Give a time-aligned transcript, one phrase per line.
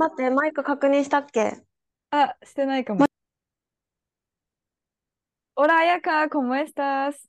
[0.00, 1.62] 待って、マイク確認したっけ？
[2.10, 3.04] あ、してないかも。
[5.56, 7.28] おらやか、こもえしたす。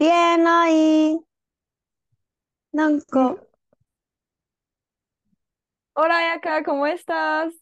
[0.00, 1.20] 言えない。
[2.72, 3.36] なんか。
[5.94, 7.56] おらやか、こもえしたす。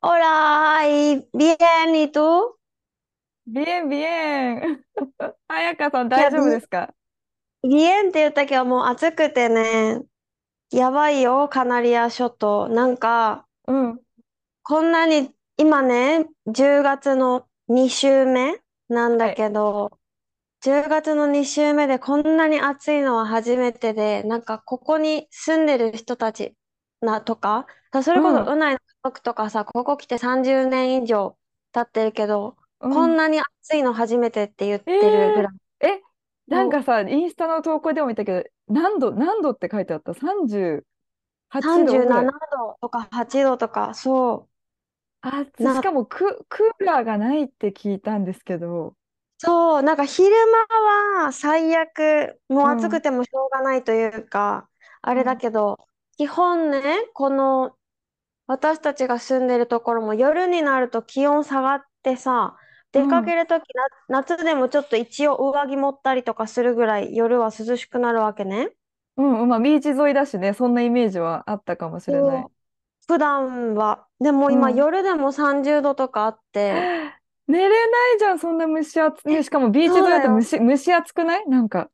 [0.00, 2.58] おらはい、ビえンにと？
[3.46, 4.84] ビえンビエン。
[5.46, 6.92] あやかさん、大丈夫ですか？
[7.64, 10.02] Bien って言ったけどもう暑くてね
[10.72, 12.68] やばいよ、カナリア諸島。
[12.68, 14.02] なんか、うん。
[14.62, 19.36] こんなに、今ね、10月の2週目なんだはい。
[19.36, 19.98] けど、
[20.60, 26.56] 10月の2週目でこんなに暑いのは初めてで、なんかここに住んでる人たち
[27.00, 27.66] なとか、
[28.04, 28.52] それこそうん。
[28.52, 31.36] うないの家族とかさ、ここ来て30年以上
[31.72, 32.88] 経ってるけど、うん。
[32.88, 35.86] こんなに暑いの初めてって言っえてるぐらー、い。
[35.86, 36.00] え、
[36.46, 38.32] なんかさ、インスタの投稿でも見たけ
[38.68, 42.00] ど、何度、何度って書いてあった ?38 度？
[42.00, 42.34] ぐら37い。
[42.52, 44.48] 度とか8度とか、そ
[45.22, 45.62] あ、う。
[45.72, 48.96] しなかもク、クーラーがないって聞いたんですけど。
[49.38, 50.30] そう、なんか昼
[50.70, 52.68] 間は最悪、もう。
[52.68, 54.68] 暑くてもしょうがないというか、
[55.00, 55.78] あれだけど、
[56.16, 57.76] 基本ね、この
[58.46, 62.56] 私たちが住んでるところも夜になると気温下がってさ、
[62.92, 63.32] 出かうん。
[63.32, 68.72] けるときな、夏でもちょっと一応上着持ったりとかするぐらい夜は涼しくなるわけね。
[69.16, 69.48] うん。
[69.48, 72.48] まあ、ビーチ沿いだしね、そんなイメージはあったかもしれない。
[72.48, 74.08] そう普段は。
[74.20, 74.86] でも今うん。
[74.86, 76.90] 夜でも30度とかあって、
[77.48, 80.20] 寝れないじゃん、そんな蒸し暑、ね、え、しかもビーチ沿いそうだよ。
[80.20, 81.48] だと蒸し、蒸し暑くない？
[81.48, 81.90] なんか。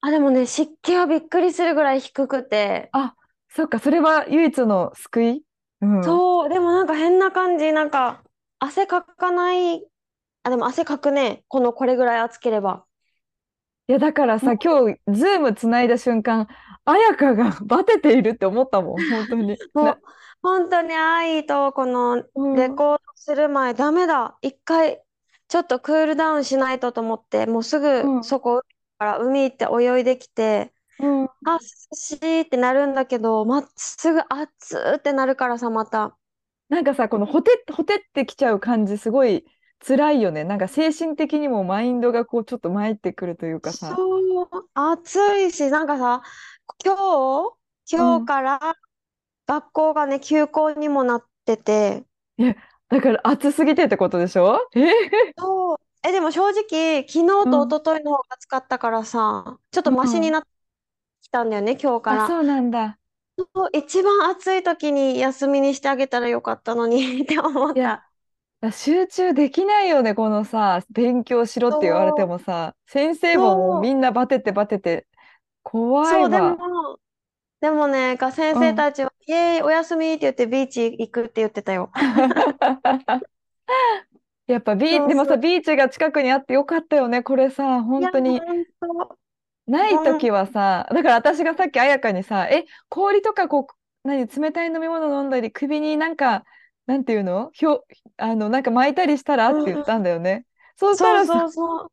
[0.00, 3.14] あ、でもね、湿気はびっくりするぐらい低くて、あ、
[3.48, 5.42] そっか、それは唯一の救い？
[5.80, 6.20] うん。
[6.20, 8.22] そう、でもなんか変な感じ、なんか
[8.58, 9.86] 汗かかない、
[10.46, 12.86] あ、でも汗かくね、このこれぐらい暑ければ。
[13.88, 16.48] いや、だからさ、も今日、ズームつないだ瞬間、
[16.84, 19.58] 彩香が バテているって思ったもん、本当に。
[19.74, 20.02] う、もな、う
[20.42, 25.02] 本当に愛とこのうん、レコードする前、ダメだ、一回
[25.48, 28.62] ちょっとクールダウンしないとと思って、もうすうぐん、そこ
[28.98, 31.28] から海行って泳いできて、うん。
[31.44, 31.60] あ、涼
[31.96, 36.18] しいってなるんだけど、まっすぐ暑ってなるからさ、また。
[36.68, 39.44] なんかさ、このほて、ほてってきちゃう感じ、すごい
[39.80, 40.44] 辛いよね。
[40.44, 44.02] なんか精神的にもマインドがこう、ちょっと参ってくるというかさ。
[44.02, 46.22] そう、暑いし、なんかさ、
[46.84, 47.56] 今日、
[47.96, 48.26] う今日ん。
[48.26, 48.60] から
[49.46, 52.06] 学校がね、休校にもなってて、
[52.38, 52.54] え、
[52.88, 54.58] だから暑すぎてってことでしょ？
[54.74, 54.80] え？
[55.38, 59.92] そう、え、でも正直、昨日とうん、一昨日の方が暑かったからさ、ちょっとうん。
[59.92, 60.48] マシになって
[61.22, 62.20] きたんだよね、今日かあ、ら。
[62.20, 62.98] そうなんだ。
[63.72, 67.80] 一番暑い時に休みにしてあげたらよかったのに って思っい
[68.72, 75.06] 集中できないよね、このさ、勉強しろって言われてもさ、先生ももうそう、みんなバテてバテて、
[75.62, 76.56] 怖いそう、でわ。
[76.58, 77.00] も、
[77.60, 78.60] でもね、が先うん。
[78.60, 81.90] 生たちは、イエーイ、お休みって言ってビーチ行くって言ってたよ。
[84.46, 85.56] やっぱビー、でもさ、そうそう。
[85.56, 87.22] ビーチが近くにあってよかったよね。
[87.22, 89.18] これさ、いや、本当に、ほんと、
[89.66, 96.44] ない時はさ、だから私がさっき彩香にさ、え、氷とかこう、何、冷たい飲み物飲んだり、首になんか、
[96.86, 97.50] なんていうの？
[97.52, 97.84] ひょ、
[98.16, 99.84] あの、なんか巻いたりしたらって言っ。
[99.84, 100.46] たんだよね。
[100.76, 101.92] そうしたそうらさ、そうそう。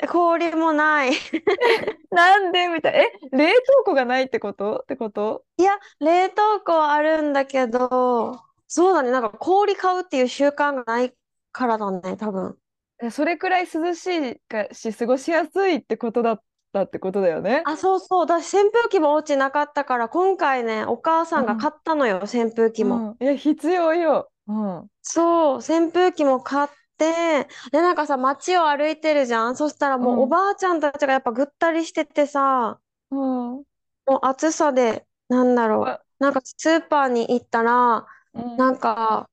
[0.00, 1.12] え氷もない。
[2.10, 2.68] なんで？
[2.68, 2.98] みたいな。
[2.98, 4.80] え、冷凍庫がないってこと？
[4.82, 5.44] ってこと？
[5.56, 11.14] いや、冷凍庫はあるんだけど、そうだね、なんか氷買うっていう習慣がない
[11.50, 12.56] からだね、多分。
[13.00, 16.42] えそれくらい涼しいかし、過ごしやすいってことだっ
[16.78, 17.62] たってことだよね。
[17.64, 18.26] あ、そうそう。
[18.26, 21.56] だし扇風機もお家なかったから、今回ね、お母さんが。
[21.56, 23.16] 買ったのよ、扇風機も。
[23.20, 23.24] うん。
[23.24, 24.30] いや、必要よ。
[24.46, 24.88] うん。
[25.02, 29.56] そう、扇風機も買って、で、なんかさ、街を歩いてるじゃん。
[29.56, 30.26] そしたらもうお。
[30.26, 32.80] ばあちゃんたちがやっぱぐったりしててさ、
[33.10, 33.64] うん。
[34.06, 36.00] もう暑さで、なんだろ、う。
[36.18, 38.56] なんかスーパーに行ったら、うん。
[38.56, 39.28] なんか、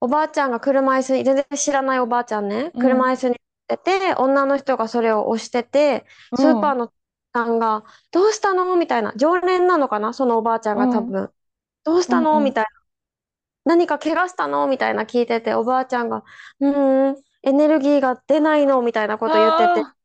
[0.00, 3.36] おばあちゃんが車椅子に、全然知らないおばあちゃんね、車椅子に
[3.76, 6.54] てて、女の人がそれを押してて、スうん。
[6.56, 6.92] ーパーの
[7.34, 8.76] さんが、どうしたの？
[8.76, 10.12] みたいな、常連なのかな？
[10.14, 10.84] そのおばあちゃんうん。
[10.84, 11.30] が多分。
[11.84, 12.16] どうしうん。
[12.16, 12.70] たのみたいな。
[13.64, 14.66] 何か怪我したの？
[14.68, 16.24] みたいな聞いてて、おばあちゃんが、
[16.60, 18.82] うーん、エネルギーが出ないの？
[18.82, 19.86] みたいなこと言ってて。
[19.86, 19.96] あ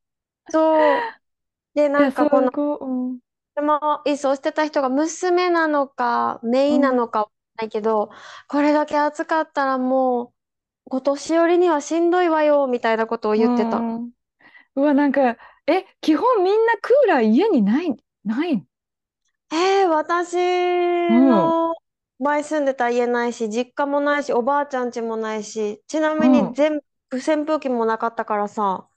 [0.49, 1.15] そ
[1.75, 1.75] う。
[1.75, 2.77] で、なんかすこの、ごい。
[2.81, 3.19] うん。
[3.61, 8.11] も移送してた人が娘なのか、姪なうんのかわかんないけど、
[8.49, 10.34] これだけ暑かったらもう、
[10.85, 13.91] お年寄りにはしんどいわよ、みたいなことをう言ってた。
[14.07, 14.11] ん。
[14.75, 15.37] うわ、なんか、
[15.67, 17.95] え、基本みんなクーラー家にない、
[18.25, 18.65] ない？
[19.51, 20.35] えー、私
[21.07, 21.13] う
[21.47, 21.55] ん。
[21.55, 21.75] の
[22.19, 26.55] 前住んでた家ないし、実家もないし、おばあちゃん家もないし、ちなみにうん。
[26.55, 28.89] 全部扇風機もなかったからさ、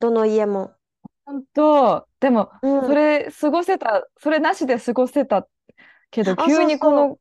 [0.00, 0.76] どの家も。
[1.24, 2.08] 本当。
[2.20, 2.84] でも、うん。
[2.84, 5.48] それ過ごせた、それなしで過ごせた
[6.10, 6.74] けど、あ、急そうそう。
[6.74, 7.18] にこの、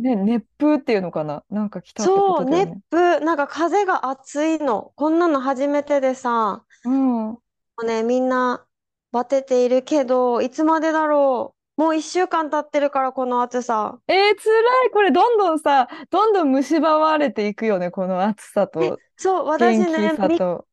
[0.00, 1.44] ね、熱風っていうのかな？
[1.50, 2.80] なんか来たってこそう、熱とだよね。
[2.90, 4.92] 風、なんか風が暑いの。
[4.96, 7.38] こんなの初めてでさ、うん。
[7.84, 8.66] ね、みんな
[9.12, 11.80] バテているけど、いつまでだろう。
[11.80, 13.98] もう一週間経ってるから、この暑さ。
[14.08, 14.90] えー、辛い。
[14.92, 17.90] これどんどんさ、どんどん蝕まれていくよね。
[17.90, 20.66] この暑さえ、とそう、私元気ね、みさと。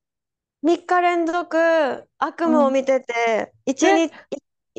[0.63, 2.51] 3日連続悪うん。
[2.51, 4.13] 夢を見てて、1え、日、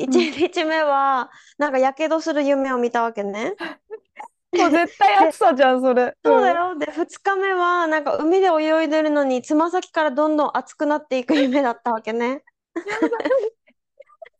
[0.05, 0.31] うん。
[0.31, 3.55] 一日目は、なんかやけどする夢を見たわけね。
[4.51, 6.03] もう絶対暑で、さじゃん、それ。
[6.03, 6.13] うん。
[6.23, 6.77] そうだよ。
[6.77, 12.43] で、2日目は、なんか海で泳いでるのに、つま先からどんどん熱くなっていく夢だったわけね。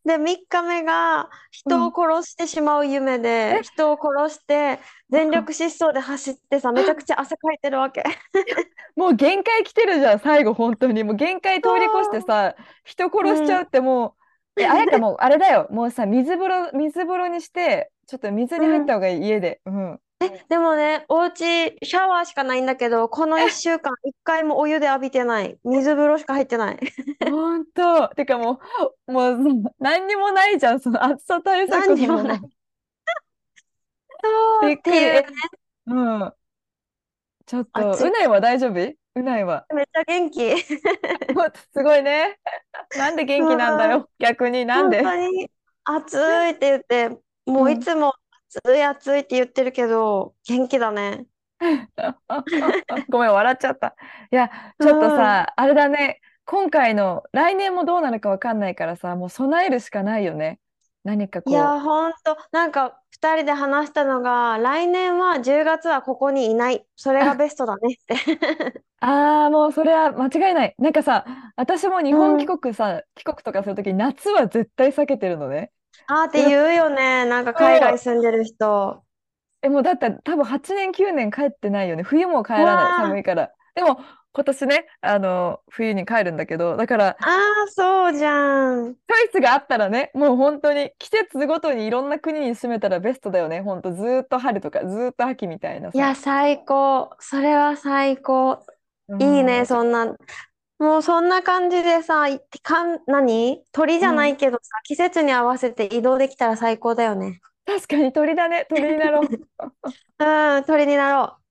[0.06, 1.30] で、3日目が。
[1.52, 4.80] 人を殺してしまう夢で、え、人を殺して
[5.10, 8.04] 全力疾走で走ってさ、めちゃくちゃ汗かいてるわけ。
[8.96, 11.04] もう限界来てるじゃん、最後、本当に。
[11.04, 13.30] もう限界通り越してそさ、人う。
[13.30, 13.34] うん。
[13.34, 14.16] 殺しちゃうっても
[14.58, 18.62] う、え、あやかもう、あれだよ、もうさ、水風呂、水風呂にして、ちょっと水うん。
[18.62, 19.62] に入った方がいい、家で。
[19.66, 20.00] うん。
[20.50, 25.58] でもね、お家シャワーしかないんだけど、この1週間1回もお湯で浴びてない。
[25.64, 26.80] 水風呂しか入ってない。
[27.20, 28.10] 本当。
[28.10, 28.60] てかも
[29.08, 29.38] う、もう、
[29.80, 32.40] 何にもないじゃん、その暑さ対策何にもない。
[34.24, 35.28] そうびっていうね、
[35.88, 35.94] え、う
[36.26, 36.34] ん。
[37.46, 37.82] ちょっと。
[38.06, 38.94] うないは大丈夫？
[39.16, 39.66] うないは。
[39.74, 40.58] めっちゃ元気。
[41.74, 42.40] すごいね。
[42.98, 44.10] なんで元気なんだうんよ。
[44.20, 45.02] 逆になん本で。
[45.02, 45.52] 当に
[45.84, 47.18] 暑いって言って、
[47.50, 47.80] もういうん。
[47.80, 48.14] つも
[48.64, 51.28] 暑い暑いって言ってるけど、元気だね。
[53.10, 53.96] ごめん、笑っちゃった。
[54.32, 54.50] いや、
[54.80, 55.36] うちょっとん。
[55.36, 56.22] さ、あれだね。
[56.46, 60.60] 今回の、来年もどうなるかわかんないからさ、もう備えるしかないよね。
[61.04, 61.50] 何かこう。
[61.50, 66.86] いや、ほんと、なんか2人で話したのが、来年は10月はここにいない。
[66.96, 68.16] それがあ、ベストだねって。
[69.02, 70.76] ああ、もうそれは間違いない。
[70.78, 71.26] なんかさ、
[71.56, 72.50] 私も日う本帰ん。
[72.60, 75.72] 国さ、帰国とかするとき、夏は絶対避けてるのね。
[76.08, 77.26] あーってで、言うよね。
[77.26, 79.04] なんか海外住んでる人。
[79.62, 82.04] え、もうだって多分8年9年帰ってないよね。
[82.04, 82.94] 冬も帰うらない。
[82.94, 83.16] わー。
[83.16, 83.52] 寒いから。
[83.76, 84.00] でも
[84.32, 87.26] 今年ね、あの、冬に帰るんだけど、だからあ
[87.66, 88.98] あ、そうじゃん。
[89.08, 93.62] チョイスがあったらね、もう本当に季節ごとにいろんな国に住めたらベストだよね。
[93.62, 95.98] 本当ずーっと春とかずーっと秋みたいなさ。
[95.98, 97.16] いや、最高。
[97.20, 98.66] それは最高。
[99.08, 100.16] ういいね、ん、そんな。
[100.80, 103.64] もうそんな感じでさ、いかん、何？
[103.72, 104.34] 鳥じゃなうん。
[104.34, 107.42] いけどさ、季節に合わせて移動できたら最高だよね。
[107.66, 108.66] 確かに鳥だね。
[108.70, 109.30] 鳥になろう。
[110.20, 111.44] うん、鳥になろう。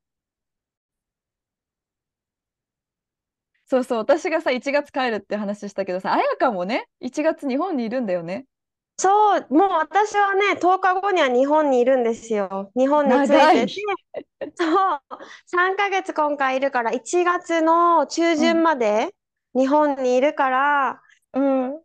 [3.67, 3.99] そうそう。
[3.99, 8.47] 私がさ、1月帰るって話したけどさ、彩香もね、1月日本にいるんだよね。
[9.01, 12.73] そう、もう私はね、10日後には日本にいるんですよ。
[12.77, 13.67] 日本に着い長い。
[13.67, 13.69] て
[14.41, 15.01] て、そう、
[15.47, 18.65] 3ヶ月今回いるから、1月の中旬うん。
[18.65, 19.15] まで
[19.55, 21.03] 日本にいるから、
[21.33, 21.83] うん。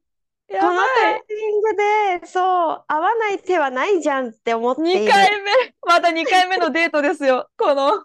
[0.58, 1.24] このタイい。
[1.30, 1.76] ミング
[2.22, 5.30] で、そう、会わない手はないじゃんって思ってい2る。
[5.30, 5.52] 回目。
[5.86, 7.50] まだ2回目のデートですよ。
[7.58, 8.04] この。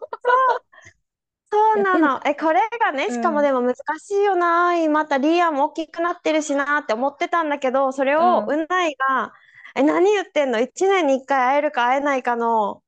[1.50, 2.20] そうやってみ、なの。
[2.26, 3.42] え、これがね、しかもうん。
[3.42, 4.72] でも難しいよな。
[4.90, 8.26] またリアも大きくなってるしなって思ってたんだけど、それうん。
[8.26, 9.32] をうないが、
[9.74, 12.82] え、何言ってんの ?1 年に1回会えるか会えないかの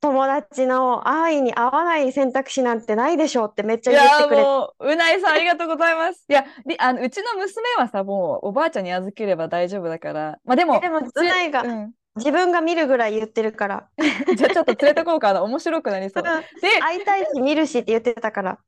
[0.00, 6.24] 友達の愛に合わない選択肢なんてないでしょうってめっちゃ言ってくれう、うないさんありがとうございます。
[6.28, 10.38] いや、りあの、うちの娘はさ、もうおばあちゃんに預ければ大丈夫だから。
[10.44, 11.92] まあでえ、も、でもうないがうん。
[12.16, 13.88] 自分が見るぐらい言ってるから。
[14.36, 15.42] じゃあちょっと連れてこうかな。
[15.42, 16.24] 面白くなりそう。
[16.24, 18.58] うんで、会いたいし見るしって言ってたから。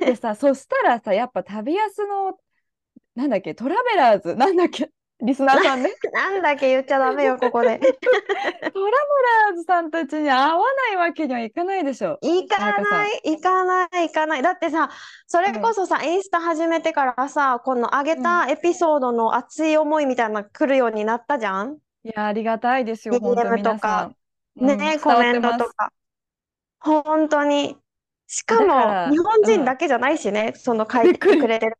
[0.00, 2.38] でさ、そしたらさ、やっぱ旅安の、
[3.14, 4.90] なんだっけ、トラベラーズ、なんだっけ、
[5.22, 5.90] リスナーさんね。
[6.12, 7.78] なんだけ言っちゃダメよ、 ここで。
[7.78, 7.92] トラ
[8.72, 8.90] ベ
[9.48, 12.18] ラーズさんたちに会わないわけにはいかないでしょ。
[12.22, 12.58] 行か。
[12.80, 14.42] ない、行かない、行かない。
[14.42, 14.90] だってさ、
[15.26, 15.62] それうん。
[15.62, 18.22] こそさ、インスタ始めてからさ、この上げうん。
[18.22, 21.78] たエピソードの熱い思いみたいなの来るようになったじゃん？
[22.04, 24.16] いや、ありがたいですよ、本当 ?DM とか、皆さん。
[24.56, 25.58] うん、ね、コメント。
[25.58, 25.92] とか。
[26.80, 27.79] 本当に。
[28.32, 29.56] しえ、かも、日本うん。
[29.56, 31.10] 人だけじゃないしね、その書い。
[31.10, 31.76] てくれてる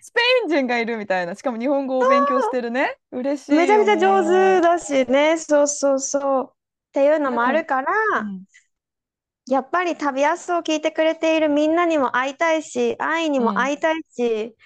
[0.00, 1.34] スペイン人がいるみたいな。
[1.34, 2.98] しかも日本語を勉強してるね。
[3.10, 3.56] 嬉しの。
[3.56, 4.22] めちゃくいよ、ちゃ上
[4.56, 6.44] 手もだしね、そうそうそう。
[6.50, 8.44] っていうのもあるから、うん。
[9.48, 13.44] やっぱり旅安を聞いてくれているみんなにも会いたいし、愛にうん。
[13.44, 14.56] も会いたいし、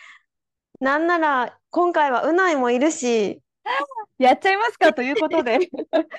[0.80, 3.42] なんなら今回はうないもいるし、
[4.18, 4.92] やっちゃいますか？
[4.94, 5.56] ということで。
[5.60, 5.60] っ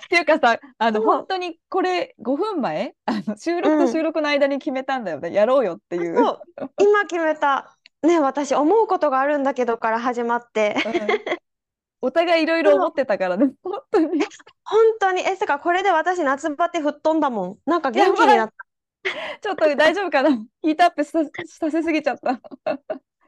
[0.10, 2.96] ていうかさ、あの、本当にこれ5分前？
[3.06, 3.86] あの、収録うん。
[3.86, 5.34] と収録の間に決めたんだよね。
[5.34, 6.16] やろうよってあ、いう。
[6.18, 6.42] そう、
[6.82, 7.74] 今決めた。
[8.04, 10.76] ね、私思うことがあるんだけどから始まって。
[10.86, 11.38] うん。
[12.02, 13.52] お互いいろいろ思ってたからね。
[13.64, 14.22] 本当に。
[14.64, 17.58] 本当に、え、てかこれで私夏バテ吹っ飛んだもん。
[17.66, 17.90] なんか。
[17.90, 18.54] 元気になった。
[19.42, 20.30] ちょっと大丈夫かな？
[20.62, 22.40] ヒートアップさ、させすぎちゃった。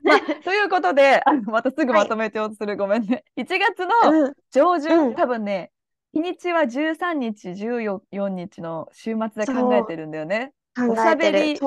[0.09, 2.03] まあ、ということで、あの、またすぐはい。
[2.03, 2.77] まとめてようとする。
[2.77, 3.23] ごめんね。
[3.35, 5.15] 1月のうん、上旬、うん。
[5.15, 5.71] 多分ね、
[6.13, 10.53] 日にちは13日、14日の週末で考えてるんだよね。
[10.75, 11.15] 考おしゃ。
[11.15, 11.63] べり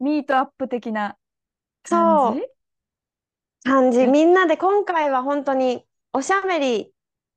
[0.00, 1.18] ミートアップ的な
[1.82, 2.48] 感そう、じ？
[3.64, 4.06] 感じ。
[4.06, 6.94] や、みんなで今回は本当におしゃべり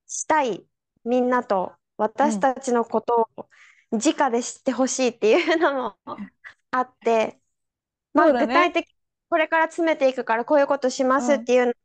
[0.08, 0.66] したい。
[1.04, 1.76] みんなと
[2.20, 2.38] う私ん。
[2.38, 3.50] たちのことを
[3.92, 5.74] 直で知ってほしいっていうの
[6.06, 6.22] も
[6.72, 7.40] あって、
[8.14, 8.48] まあそうだね。
[8.48, 8.88] 具体的、
[9.32, 11.40] これから詰めていくからこういうことしますうん。
[11.40, 11.76] っていうのが、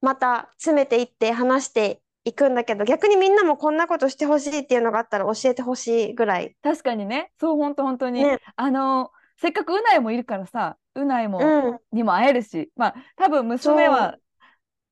[0.00, 6.56] また詰めていって話していくんだけど、逆にみんなもこんなことしてほしいっていうのがあったら教えてほしいぐらい。
[6.62, 7.32] 確かにね。
[7.40, 8.22] そう、本当本当に。
[8.22, 8.38] ね。
[8.54, 11.78] あの、せっかくうないもいるからさ、うないも、うん。
[11.90, 14.18] にも会えるし、まあ、多分娘そは、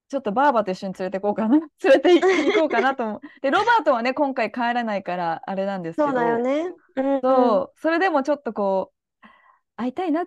[0.09, 1.61] ちょっとバーバと一緒に連れて行こうかな。
[1.85, 2.61] 連れて行う。
[2.63, 3.21] こうかなと思う。
[3.43, 6.75] で、ロバートはね、今回帰らないから、あれなんですけそうだよど、ね。
[6.97, 7.21] うんうん。
[7.21, 9.29] そう、それでもちょっとこう、
[9.77, 10.27] 会いたいなっ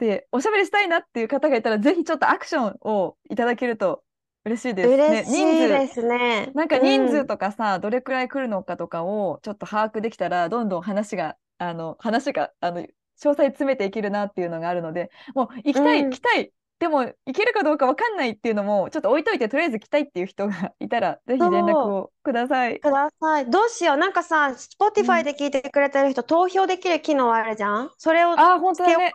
[0.00, 4.02] て、おしゃべりしたいなっていう方がいたら、ぜひちょっとアクションをいただけると
[4.44, 4.88] 嬉しいです。
[4.88, 6.50] ね、嬉し人数、いですね。
[6.54, 7.26] なんか人数うん。
[7.26, 12.88] とかさ、どれくらい来るのかとかをちょっと把握できたら、どんどん話が、あの、話が、あの、詳
[13.18, 16.10] 細詰めていけるなっていうのがあるので、もう行きたい、うん。
[16.10, 21.76] 来たい、でも行けるかどうかわかんないっていうのも、ちょっと置いといて、とりあえず来たいっていう人がいたら、ぜひ連絡。
[21.76, 22.80] をください。
[22.80, 23.50] ください。
[23.50, 23.96] どうしよう。
[23.98, 25.24] なんかさ、う Spotify ん。
[25.24, 27.90] で聞いてくれてる人、投票できる機能あるじゃん？
[27.98, 28.74] それをああ、本。
[28.74, 29.12] 当だね。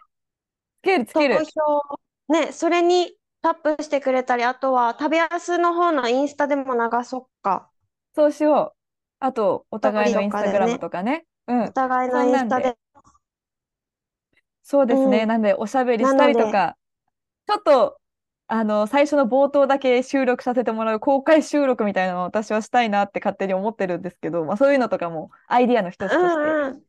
[0.86, 1.36] つける、つ投ける。
[1.38, 2.34] 票。
[2.34, 7.70] ね、それにタップしてくれたり、あとは、旅安の方のインスタでも流そっか。
[8.16, 8.78] そうしよう。
[9.20, 10.80] あと、お互いのインスタグラム。
[10.80, 11.26] とかね。
[11.48, 11.64] うん。
[11.64, 12.78] お互いそのインスタで。
[14.64, 15.24] そうですね。
[15.24, 15.28] うん。
[15.28, 16.78] なんで、おしゃべりしたりとか、
[17.48, 18.00] ちょっと、
[18.48, 26.84] あの、最初の冒頭だけ収録させてもらう公開収録みたいなのを私はしたいなって勝手に思ってるんですけど、まあそういうのとかもアイディアの一つうとして、んうん。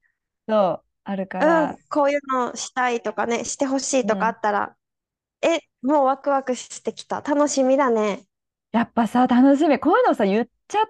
[0.48, 4.36] そう、あるかうん、ら、こういうのしたいとかね、してほしいとかあうん。
[4.36, 4.76] ったら、
[5.42, 7.20] え、もうワクワクしてきた。
[7.22, 8.26] 楽しみだね。
[8.72, 9.78] やっぱさ、楽しみ。
[9.78, 10.84] こういうのさ、言っちゃっ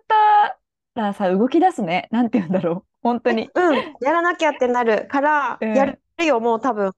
[0.95, 2.09] たらさ、動き出すね。
[2.11, 2.91] なんて言うんだろう。
[3.03, 3.51] 本当え、に。
[3.55, 5.69] うん、やらなきゃってなるから、うん。
[5.73, 6.93] やるよ、もう多分。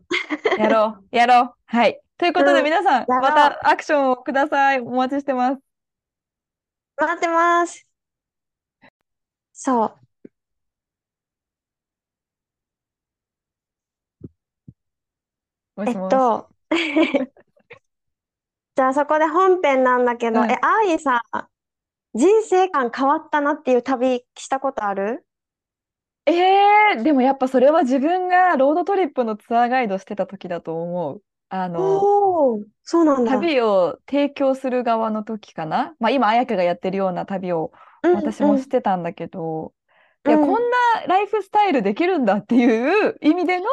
[0.57, 1.55] やろう、やろう。
[1.67, 2.01] はい。
[2.19, 3.13] ということで、うん、皆さん、う。
[3.21, 4.81] またアクションをください。
[4.81, 5.63] お待ちしてます。
[6.97, 7.89] 待ってます。
[9.53, 10.08] そう。
[15.79, 16.13] えっもしもし。
[16.13, 16.49] と、
[18.77, 20.51] じゃあそこで本編なんだけど、え、うん。
[20.53, 21.23] あーいさ、
[22.15, 25.25] 人生観変わったなっていう旅したことある？
[26.27, 31.23] えー、でもやっぱそれは自分がロードトリップのツアーガイドしてた時だと思う。
[31.49, 33.31] あの、おー、そうなんだ。
[33.33, 35.95] 旅を提供する側の時かな？
[35.99, 39.73] まあ今、彩香がやってるような旅をうん私もうんしてたんだけど、
[40.27, 40.55] いや、こんうん。
[40.55, 43.65] なライフスタイルできるんだっていう意味での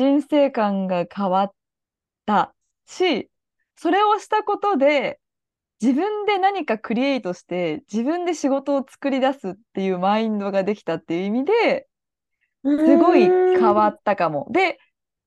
[0.00, 1.52] 人生観が変わっ
[2.26, 2.54] た
[2.86, 3.30] し、
[3.76, 5.20] それをしたことで、
[5.82, 11.88] 自分で何かクリエイトして、自分で仕事を作り出すっていうマインドができたっていう意味で、
[12.64, 13.30] うすごい。
[13.58, 14.48] 変わったかも。
[14.50, 14.78] で、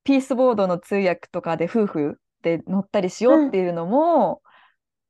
[0.03, 3.45] ピースボードの通訳とかで夫婦で乗ったりしよう。
[3.45, 4.41] うっていうのも、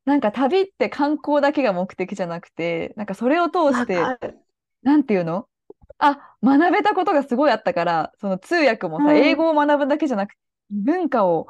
[0.05, 4.39] なんか旅って観光だけが目的じゃなくて、なんかそれを通しわて、かる。
[4.83, 5.47] なんていうの？
[6.05, 9.33] あ、学べたことがすごいあったから、その通訳もさ、うん。
[9.33, 10.39] 英語を学ぶだけじゃなくて、
[10.71, 11.47] 文化を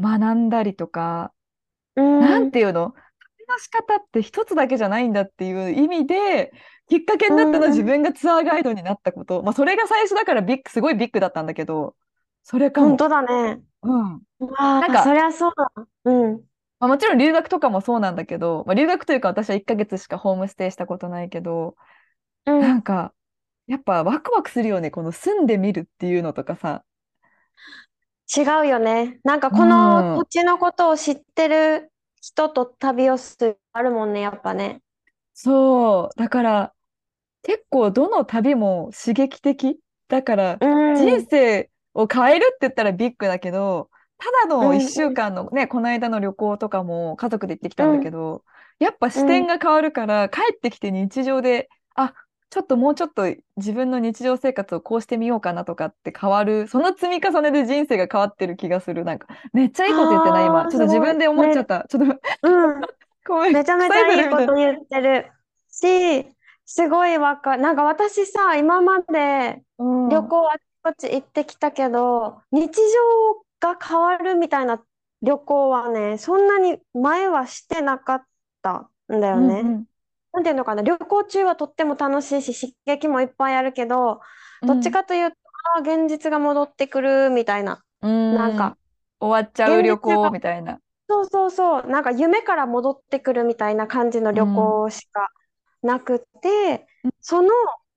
[0.00, 1.32] 学んだりとか、
[1.96, 2.52] うなんん。
[2.52, 2.92] ていうの？
[3.38, 6.52] 旅の仕方って一つだけじゃないんだっていう意味で、
[6.88, 7.92] きっかけになったのは自うん。
[7.92, 9.42] 分がツアーガイドになったこと。
[9.42, 11.96] まあ、それが最初だからビッグ、すごいビッグだったんだけど、
[12.44, 12.90] それかも。
[12.90, 13.62] 本当だね。
[13.82, 14.22] うん。
[14.78, 15.72] なんか、りゃそうだ。
[16.04, 16.50] うん。
[16.78, 21.76] まあ、もちろん留学とかもそうなんだけど、まあ、留学というか私は1ヶ月しかホームステイしたことないけど、
[22.46, 22.50] う。
[22.58, 23.14] なんんか、
[23.70, 24.90] やっぱワクワクするよね。
[24.90, 26.84] この住んでみるっていうのとかさ。
[28.34, 29.20] 違うよね。
[29.24, 30.26] なんかうこの土ん。
[30.26, 34.82] 地のことを知ってる人と旅をするあるもんね、やっぱね。
[35.34, 36.18] そう。
[36.18, 36.74] だから、
[37.42, 39.80] 結構どの旅も刺激的。
[40.08, 41.30] だから、う人ん。
[41.30, 45.00] 生を変えるって言ったらビッグだけど、ただの1うん。
[45.02, 48.12] 週間のね、この間の旅行とかも家族で行ってきうたんだけん。
[48.12, 48.44] ど、
[48.80, 49.46] やっぱ視うん。
[49.46, 52.14] 点が変わるから、帰ってきて日常で、あ、
[52.50, 53.24] ちょっともうちょっと
[53.56, 59.04] 自分の日常生活をこうしてみようかなとかって変わる、その積み重ねで人生が変わってる気がする。
[59.04, 60.66] なんか、めっちゃいいこと言ってない、今。
[60.66, 60.98] ちょっと自。
[60.98, 61.86] 分で思っちゃめ、った。
[61.88, 62.80] ちょっと、うん。
[63.24, 64.30] ごめん、めちゃめちゃいい。
[64.30, 65.30] こと言ってる
[65.70, 66.26] し、
[66.64, 67.62] すごいわかる。
[67.62, 70.08] なんか私さ、今までうん。
[70.08, 74.82] 旅行あちこち行ってきたけど、日常が変わるみたいな
[75.22, 78.24] 旅行はね、そんなに前はしてなかっ
[78.62, 79.60] たんだよね。
[79.60, 79.84] うんうん。
[80.32, 84.20] なんていうのかな、旅行中はとっても楽しいし、刺激もいっぱいあるけど、
[84.66, 84.92] どっちうん。
[84.92, 85.36] かというと、
[85.76, 87.84] あー現実が戻ってくるみたいな。
[88.02, 88.70] うなんん。
[88.70, 88.78] か、
[89.20, 90.80] 終わっちゃう現旅行みたいな。
[91.08, 94.76] そうそうそう、なんか夢から戻ってくるみたいな感じの旅うん。
[94.76, 95.28] 行しか
[95.82, 96.88] なくて、
[97.20, 97.50] その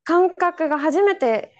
[0.03, 1.55] 感覚が初めて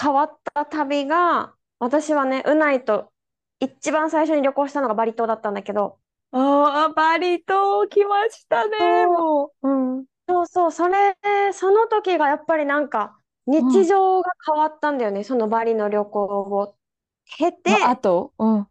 [0.00, 3.12] 変わった旅が、私はね、ウナイと
[3.60, 5.98] 一番最初に旅行したのがバリ島だったんだけど、
[6.34, 9.68] ああ、バリ島来ましたね、そうもう。
[9.68, 10.06] うん。
[10.28, 11.16] そうそう、それ、
[11.52, 13.20] その時がやっぱりなんか
[13.58, 13.84] うん。
[13.84, 16.78] 日常が変わったんだよね、そのバリの旅行を
[17.26, 18.66] 経の、あて、と、うん。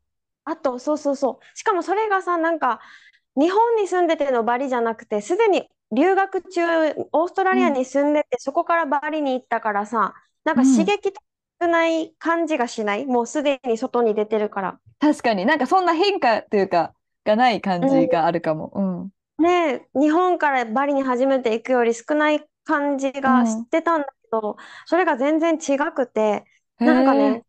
[0.45, 1.57] あと、そうそうそう。
[1.57, 2.81] しかもそれがさ、なんか、
[3.35, 6.61] 日本に住んでてのバリじゃなくて、すでに留学中、
[7.13, 7.55] オーストラうん。
[7.55, 10.93] リアに住んでて、そこからバリに行ったからさ、なんか刺うん。
[10.97, 11.13] 激
[11.61, 13.05] 少ない感じがしない？
[13.05, 14.79] もうすでに外に出てるから。
[14.99, 16.93] 確かになんかそんな変化っていうか、
[17.25, 18.09] がない感じうん。
[18.09, 18.71] があるかも。
[18.75, 19.11] うん。
[19.39, 23.67] ねえ、日本からバリに初めて行くより少ない感じうが知っん。
[23.69, 26.45] てたんだけど、それが全然違くて。
[26.83, 27.45] なんかね、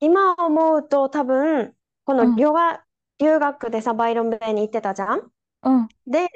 [0.00, 2.26] 今思うと多分、こうん。
[2.26, 2.82] の留学、
[3.18, 5.32] 留学でさ、バイロンベイに行ってたじゃん？
[5.62, 5.88] うん。
[6.06, 6.28] で、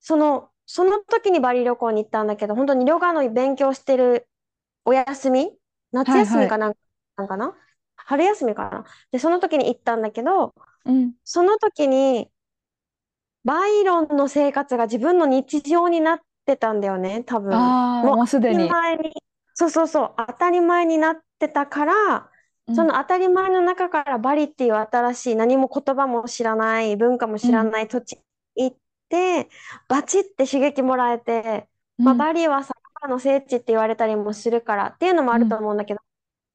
[0.00, 4.28] その、その時にバリ旅行に行ったんだけど、本当にヨガの勉強してる
[4.84, 5.58] お休み？
[5.92, 6.18] 夏。
[6.18, 6.74] 休みかなん
[7.16, 7.56] なんかな？
[7.96, 8.84] 春休みかな？
[9.12, 11.14] で、その時に行ったんだけど、うん。
[11.24, 12.30] その時に
[13.44, 17.56] バイロンの生活が自分の日常になってたんだよね、多分。
[17.56, 18.70] ああ、もうもうす当たりでに。
[18.70, 19.12] 前に、
[19.54, 22.30] そうそうそう、当たり前になってたから、
[22.66, 22.76] うん。
[22.76, 27.50] その当たり前の中からバリっていう新しい何も言葉も知らない、文化もうん。
[27.50, 28.12] 知らない土地
[28.56, 28.76] に行っ
[29.08, 29.48] て、
[29.88, 31.68] バチって刺激もらえて、
[32.02, 32.18] まあ、うん。
[32.18, 35.60] バリはさ、ヨガの聖地って言われたりもするからっていうのもあるとうん。
[35.60, 36.00] 思うんだけど、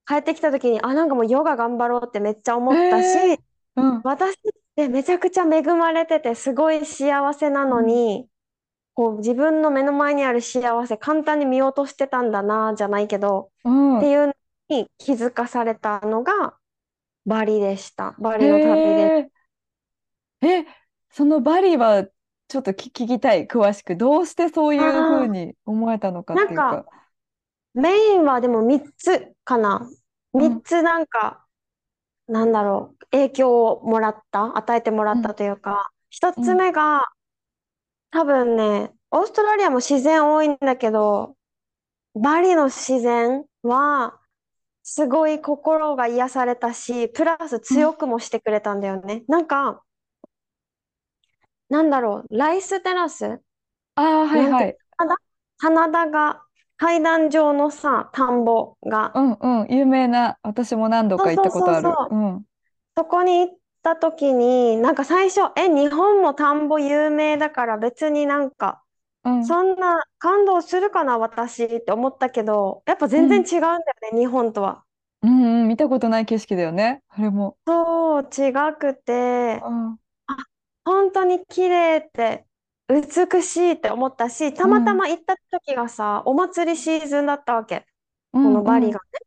[0.07, 3.39] 帰ってきた時に、あ、なんかもうヨガ頑張ろうってめっちゃ思ったし、へえ。
[3.75, 4.03] うん。
[4.03, 4.37] 私っ
[4.75, 7.75] てめちゃくちゃ恵まれてて、すごい幸せなうん。
[7.75, 8.29] のに、
[8.95, 13.97] こう自分の目の前にある幸せ、簡単に見落としてたんだな、じゃないけど、うん。
[13.97, 14.35] っていうの
[14.69, 16.57] に気づかされたのが
[17.25, 18.15] バリでした。
[18.19, 19.15] バへリの旅で。
[19.21, 19.29] え。
[20.41, 20.65] え、
[21.09, 22.05] そのバリは
[22.47, 23.97] ちょっと聞聞きたい、詳しく。
[23.97, 26.85] どうしてそういうふうあに思えたのかっていうか。
[26.85, 26.85] か
[27.73, 29.89] メインはでも3つかな。
[30.33, 30.61] 3うん。
[30.63, 31.44] つなんか、
[32.27, 35.35] なんだろう、影響をもらった、与えてもらったうん。
[35.35, 36.57] というか、1つうん。
[36.57, 37.03] 目が
[38.11, 41.35] 多分ね、オーストラリアも自然多いんだけど、
[42.15, 44.19] バリの自然は
[44.83, 47.89] すごい心が癒されたし、プラスうん。
[47.89, 49.23] 強くもしてくれたんだよね。
[49.27, 49.83] なんか、
[51.69, 53.41] なんだろう、ライステラス？
[53.95, 54.77] ああ、はいなんて、はい。
[54.97, 55.21] 棚田、
[55.59, 56.44] 棚田が、
[56.77, 59.33] 階段状のさ、田んぼが、うん
[59.63, 59.73] うん。
[59.73, 61.89] 有名な、私も何度か行ったそうそうことある。
[61.89, 62.45] そうそう、うん。
[62.97, 68.83] そこに行った時に、なんか最初、え、日本も田んぼ有名だから別になんか、
[69.23, 69.41] うん。
[69.41, 73.25] そんな感動するかな、私って思ったけど、やっぱうん。
[73.27, 73.81] 全然違うんだよ
[74.13, 74.85] ね、日本とは。
[75.21, 75.67] うんうん。
[75.67, 77.03] 見たことない景色だよね。
[77.09, 77.57] あれも。
[77.67, 79.99] そう、違くて、うん。
[80.27, 80.35] あ、
[80.85, 82.47] 本当に綺麗って、
[82.87, 84.97] 美しいって思ったし、たまたうん。
[84.97, 87.85] ま行った時がさ、お祭りシーズンだったわけ。
[88.33, 88.49] うこ。
[88.51, 89.19] のバリがね。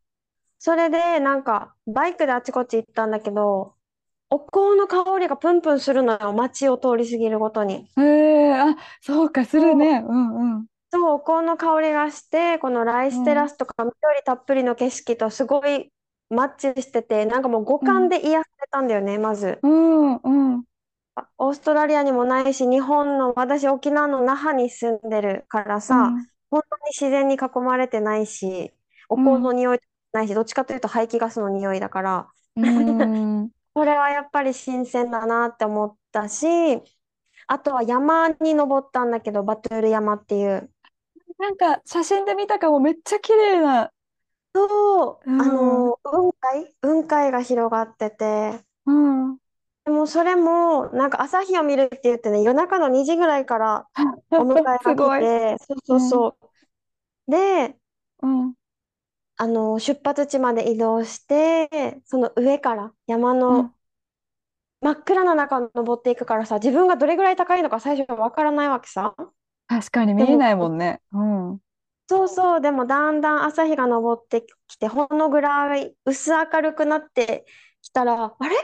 [0.58, 3.76] それで、なんか、バイクであちこち行ったんだけど、
[4.30, 7.90] お香の香りがプンプンするのよ、街を通り過ぎるごとに。
[7.98, 10.02] へえ、あ、そうか、するね。
[10.06, 10.66] うんうん。
[10.92, 13.34] そう、お香の香りがして、このライステうん。
[13.34, 15.92] ラスとか緑たっぷりの景色とすごい
[16.30, 18.06] マッチしてて、なんかもう五うん。
[18.06, 19.62] 感で癒されたんだよね、まず。
[19.62, 20.64] うんうん。
[21.18, 26.28] あオーストラリアにもないし、日本の、私沖縄の那覇に住んでるからうさ、ん。
[26.50, 28.72] 本当に自然に囲まれてないし、
[29.08, 29.38] おうん。
[29.38, 29.80] 香の匂い
[30.12, 33.50] ないし、どっちかというと排気ガスの匂いだから、うん。
[33.74, 36.46] これはやっぱり新鮮だなって思ったし、
[37.48, 40.72] あとは山に登ったんだけど、バトゥール山っていう。
[41.38, 43.92] なんか写真で見たかも、めっちゃ綺麗な。
[44.54, 45.92] そう、あうん。
[45.92, 46.74] の、雲海？
[46.82, 49.38] 雲海が広がってて、うん。
[49.88, 53.88] でもそれも、なんか朝日を見るって言ってね、夜中の2時ぐらいから
[54.36, 55.28] お迎えが来 すごい。
[55.28, 56.24] て、そうそううん。
[56.24, 56.38] そ
[57.28, 57.32] う。
[57.32, 57.78] で、
[58.22, 58.54] うん。
[59.36, 63.74] あの、出発地まで移動して、その上から山うのん。
[64.80, 69.14] 真っ暗な中を登っていくからさ、自分がどれぐらい高いのか最初わからないわけさ。
[69.66, 71.00] 確かにでも、見えないもんね。
[71.12, 71.22] う
[71.54, 71.60] ん。
[72.08, 77.44] そうそう、でもだんだん朝日が昇ってきて、ほのぐらい薄明るくなって
[77.82, 78.56] きたら、あれ？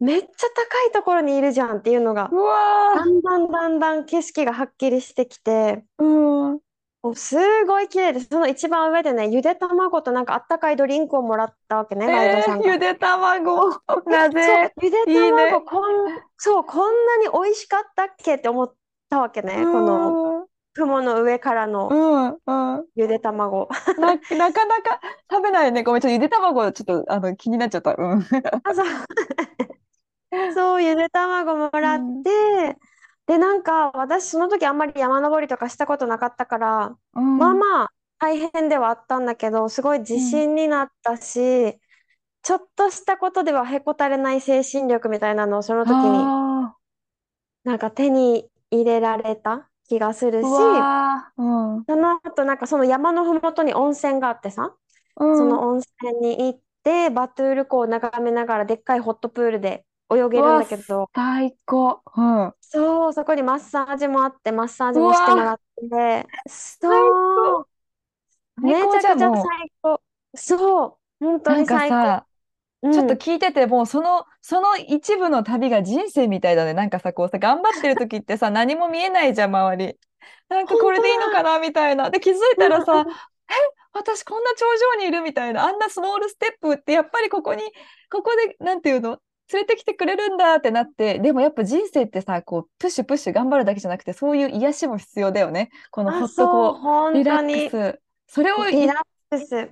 [0.00, 6.04] めっちゃ高いところにいるじゃんっていうのが、うわだんだんだんだん景色がはっきりしてきて、ー。
[6.04, 6.60] うん。
[7.02, 8.26] もうすごい綺麗です。
[8.26, 12.72] その一番上でね、ゆで卵となんかあったかいドリンクをもらったわけね、ガイドえー、さんが。
[12.72, 13.70] ゆで卵。
[14.06, 14.72] なぜ？
[14.82, 18.74] ゆでいいね卵こん、そう、こんなに美味しかったっけって思っ
[19.08, 22.86] たわけね、この雲の上からうのん、うん、うん。
[22.96, 23.68] ゆで卵。
[23.96, 25.82] な、なかなか食べないね。
[25.84, 27.94] ごめん、ちょっとゆで卵、ちょっと、あの、気になっちゃった。
[27.96, 28.22] うん。
[28.62, 28.86] あ、そう。
[30.54, 32.78] そう、ゆで卵もらって、
[33.26, 37.38] で、なんか私その時あんまり山登りとかしたことなかったから、うん。
[37.38, 41.78] まあまあ大変ではあったんだけど、すごい自信になったし、
[42.42, 46.76] ちょっとしたことではへこたれない精神力みたいなのをその時にあ
[47.64, 51.42] なんか手に入れられた気がするー、し、うわー。
[51.42, 51.84] うん。
[51.86, 54.74] その後なんかその山のふもとに温泉があってさ、
[55.16, 55.36] うん。
[55.36, 62.02] その温泉に行って、バトゥール湖を眺めながらでっかいホットプールで泳げるんだけど、最高。
[62.16, 62.54] うん。
[62.60, 66.30] そう、そこにマッサージもあって、マッサージもしてもらって、
[66.90, 67.68] そう、
[68.62, 70.02] めちゃくちゃ最高。
[70.36, 72.20] そう、本当なんかに最高。
[72.90, 76.74] ちょっと聞いてて、もうその、その一部の旅が人生みたいだね。
[76.74, 79.98] なんかさ、こうさ、頑張ってる時ってさ、 何も見えないじゃん、周り。
[80.48, 82.10] なんかこれでいいのかなみたいな。
[82.10, 83.06] で、気づいたらさ、
[83.50, 83.54] え、
[83.92, 84.66] 私こんな頂
[84.96, 85.66] 上にいるみたいな。
[85.68, 87.62] あんなスモールステップってやっぱりここに、
[88.10, 89.20] ここで、なんていうの？
[89.52, 95.70] 連れてきてくれるんだってなって、でもやっぱ人生ってさ、こう、プッシュプッシュ頑張るだけじゃなくて、そういう癒しも必要だよね。
[95.90, 98.00] このほあ、っとこう、本リラッ当にクス。
[98.28, 98.96] それをリラッ
[99.30, 99.70] クス。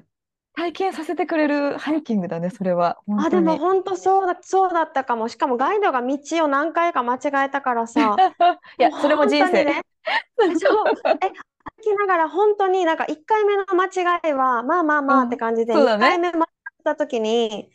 [0.55, 2.99] 体験させてくれるハイキングだね、それは。
[3.07, 3.59] 本あ、当でもに。
[3.59, 5.29] 本当そうだ、そうだったかも。
[5.29, 8.17] しかもガイドが道を何回か間違えたからさ、
[8.79, 9.65] いや、それも人生。
[9.65, 9.83] ね、
[10.59, 16.49] そう、え、歩きながら本当になんか1回目の間違いは、まあまあまあって感じで、2そうだね回目間違
[16.81, 17.71] った時に、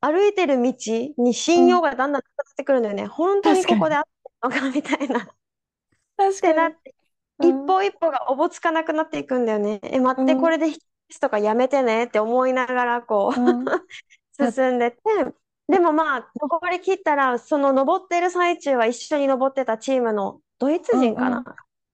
[0.00, 0.74] 歩いてる道
[1.18, 3.06] に信用がだんだんなくなってくるんだよね。
[3.06, 4.10] 本当にここで合って
[4.42, 5.20] るのかみたいな。
[5.20, 5.26] っ
[6.16, 6.54] 確かに。
[6.54, 6.94] てなって、
[7.38, 9.80] うん一歩一歩がおぼつかなくなっていくんだよね。
[9.82, 10.74] え、待って、うんこれで引
[11.08, 13.64] きとかやめてねって思いながらこう、うん
[14.38, 14.98] 進んでて、
[15.68, 21.30] でもまあ、登り切ったら、その登ってる最中は一緒に登ってたチームのドイツ人かうんう。
[21.30, 21.44] なん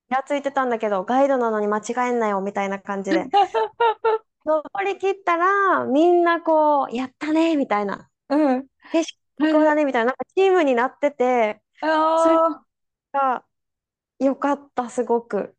[0.09, 3.27] やついてたんだけど、ガイドなのに間違えんなよみたいな感じで。
[4.46, 8.11] 登り切ったら、みんなこう、やったねみたいな。
[8.28, 8.68] うん。
[8.92, 11.88] 景色最高だねみたいな、なんかチームになってて、あ
[12.52, 12.66] あ、
[13.12, 13.44] が
[14.20, 15.56] よかった、すごく。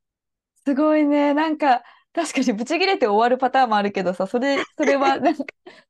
[0.66, 1.34] すごいね。
[1.34, 5.44] なんか、確かにブチ切れて終わるパターンもあるけどさ、それ、それは、 なんか、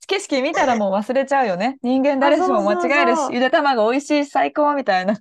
[0.07, 1.77] 景色見たらもう忘れちゃうよね。
[1.81, 5.19] 人間誰しも間違えるし、あそうそうそうゆで卵美味しい、最高みたいな。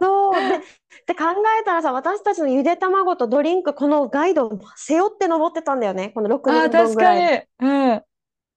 [0.00, 0.42] そう。
[0.50, 0.62] で、
[1.08, 1.24] で考
[1.60, 6.10] えたらさ、私たちのゆで卵とドリンク、このガイドを背負って登ってたんだよね。
[6.10, 7.32] この6ああ、人分確かぐらい。
[7.36, 7.46] に。
[7.60, 8.04] うん。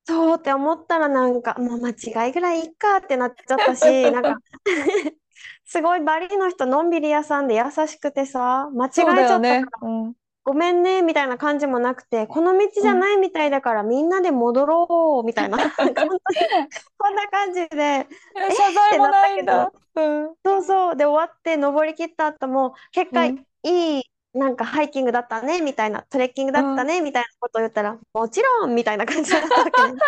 [0.05, 1.91] そうって思ったらなんか、もう間
[2.25, 4.35] 違いぐらいいっかってなっちゃったし、 なんか、
[5.65, 8.89] すごいバリの人のんびり屋さんで優しくてさ、間違
[9.21, 9.71] えちゃったか。
[9.81, 10.15] ら、うん。
[10.43, 15.57] ごめんね、みたいな感じもなくて、この道じゃないみたいだからみんなで戻ろう、みたいな。
[15.57, 19.71] なん こんな感じで、謝罪もないんだ。
[19.95, 20.35] うん。
[20.43, 20.95] そうそう。
[20.95, 29.99] で、終わって登り切った後も、結果、うんいい、なんかハイキングだったね、みたいな、トレッキングだったね、みたいなことを言ったら、もちろん、みたいな感じだったわけね。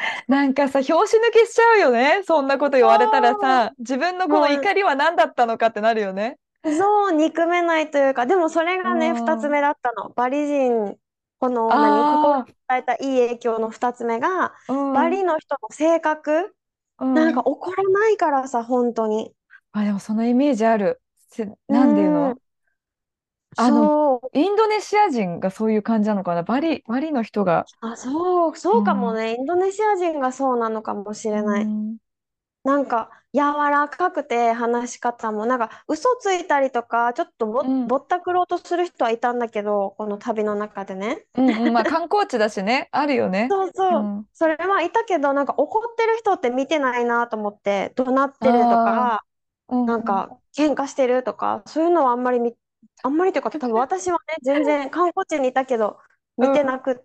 [0.26, 2.22] なんかさ、拍子抜けしちゃうよね。
[2.24, 6.38] そんなこと言われたらさ、自分のこの怒りは何だったのかってなるよね。
[6.64, 10.10] そう、憎めないというか、でもそれがね、うん二つ目だったの。
[10.10, 10.98] バリ人、
[11.38, 14.92] この、何、心あに与えたいい影響の二つ目が、あ、うん。
[14.92, 16.54] バリの人の性格、
[16.98, 19.34] うんなんか怒らないからさ、本当に。
[19.72, 21.00] あ、でもそのイメージある。
[21.30, 22.30] せなんていうの？
[22.30, 22.36] うん
[23.56, 24.38] あのそう。
[24.38, 26.42] インドネシア人がそういう感じなのかな？
[26.42, 27.64] バリ、バリの人が。
[27.80, 29.34] あ、そう、そうかもね。
[29.34, 31.64] インドネシア人がそうなのかもしれない。
[31.64, 31.96] うん
[32.62, 33.40] なんか柔
[33.70, 35.46] らかくて話し方も。
[35.46, 37.86] なんか嘘ついたりとかちょっとぼ、うん。
[37.86, 41.26] ぼったくろうとする人はいたんだけどこの旅の中でね。
[41.34, 43.48] うんうん、まあ観光地だしね、 あるよね。
[43.50, 44.26] そうそう、うん。
[44.32, 49.24] それはいたけどなんか怒ってる人って見てないなと思って怒鳴ってるとか
[49.68, 49.86] うん。
[49.86, 52.56] なんか喧嘩してるとかそういうのはあんまり見
[53.02, 55.98] あんまりというか多分私はね全然観光地にいたけど
[56.36, 57.04] 見てなくって、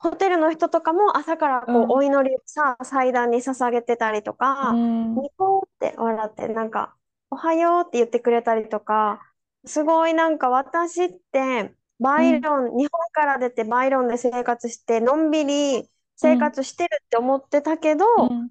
[0.00, 1.90] ホテルの人とかも朝からこううん。
[1.92, 4.70] お祈りをさ祭壇に捧げてたりとか。
[4.70, 5.14] うん。
[5.14, 6.96] ニコって笑って、なんか、
[7.30, 9.20] おはようって言ってくれたりとか、
[9.66, 18.50] すごいなんか私って、バイロン、日本から出てバイロンで生活して、のんびり生活してるって思ってたけど、うん。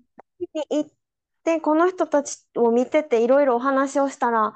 [0.53, 0.89] に行っ
[1.43, 4.53] て、この人たちを見てていろいろお話をしたら、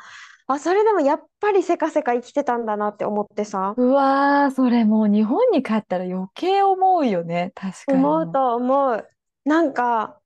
[0.47, 7.51] あ、それでもやっぱりせかせか生きてたんだなって思ってさ、うわー、それもう日本に帰ったら余計思うよね。
[7.55, 8.09] 確かに。
[8.09, 9.09] 思うと思う。
[9.45, 10.21] なんか、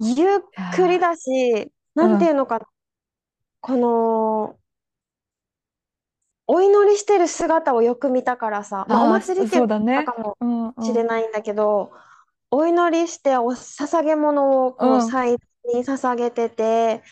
[0.00, 0.40] ゆっ
[0.70, 2.18] くりだし、ー、なんうん。
[2.18, 2.60] ていうのか、
[3.60, 4.60] この、
[6.46, 10.12] お祈りしてる姿をよく見たからさ、まあ、おああ、そ祭りっていそうだね。
[10.12, 11.04] かもうんうしれん。
[11.04, 11.92] ないんだけど、
[12.50, 15.18] お祈りしてお捧げ物をうこうん。
[15.18, 15.38] 祭壇
[15.74, 17.02] に捧げてて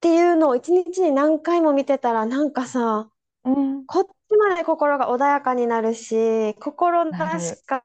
[0.00, 3.10] っていうのを一日に何回も見てたらなんかさ、
[3.44, 3.86] うん。
[3.86, 7.40] こっちまで心が穏やかになるし、心な。
[7.40, 7.84] しか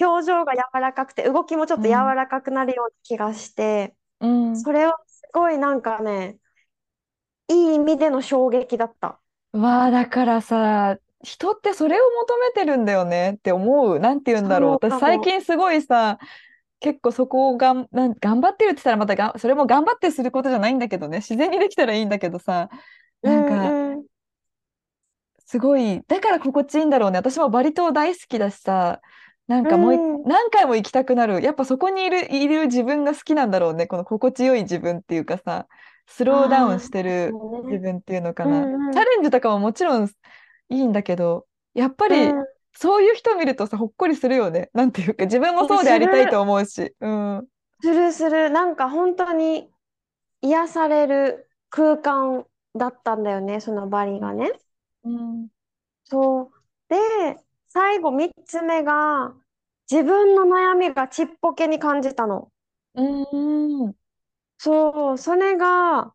[0.00, 2.16] 表情が柔らかくて動きもちょっと柔うん。
[2.16, 4.56] らかくなるような気がして、うん。
[4.56, 6.38] それをすごいなんかね、
[7.48, 9.20] いい意味での衝撃だった。
[9.52, 13.98] わあ、だからさ、人ってそれを求めてるんだよねって思う。
[13.98, 14.72] なんて言うんだろう。
[14.72, 15.20] 私最。
[15.20, 16.18] 近すごいさ、
[16.80, 21.18] 結構そこをがん、なん、頑張ってるって言ったらまたがん、それも頑張ってすることじゃないんだけどね。
[21.18, 22.68] 自然にできたらいいんだけどさ、
[23.22, 24.06] うなんか、んうん
[25.46, 27.18] すごい、だから心地いいんだろうね。
[27.18, 29.00] 私もバリ島大好きだしさ、
[29.48, 30.24] なんうかもういん。
[30.24, 31.42] 何回も行きたくなる。
[31.42, 33.86] やっぱそこにいる、いる自分が好きなんだろうね。
[33.88, 35.66] この心地よい自分っていうかさ、
[36.06, 37.40] スローダウンあしてあ、る。
[37.68, 38.68] 自分っていうのかうな。
[38.90, 40.10] チャんうんレンジとかももちろんい
[40.70, 42.59] いんだけど、やっぱりうん。
[42.72, 44.70] そういう人見るとさ、ほっこりするよね。
[44.72, 46.94] なんていうか、自分もえ、そうでありたいと思うし。
[47.00, 47.46] うん。
[47.82, 48.50] するする。
[48.50, 49.70] なんか本当に
[50.42, 54.52] 癒される空間だったんだよね、そのバリがね。
[55.02, 55.50] うん。
[56.04, 56.52] そう。
[56.88, 56.96] で、
[57.68, 59.34] 最後3つ目が、
[59.90, 62.52] 自分の悩みがちっぽけに感じたの。
[62.94, 63.84] うん。
[63.86, 63.94] うん。
[64.58, 66.14] そう、それが、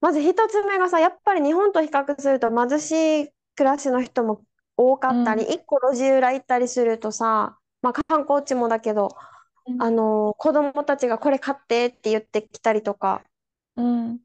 [0.00, 2.92] まず1つ目がさ、やっぱり日本と比較すると貧し
[3.26, 4.44] い暮らしの人も
[4.76, 9.10] 多かったり、うん1個路地裏行ったりするとさ、まあ観光地もだけど、
[9.78, 13.24] あの、子供たちがこれ買ってって言ってきたりとか
[13.76, 14.20] うん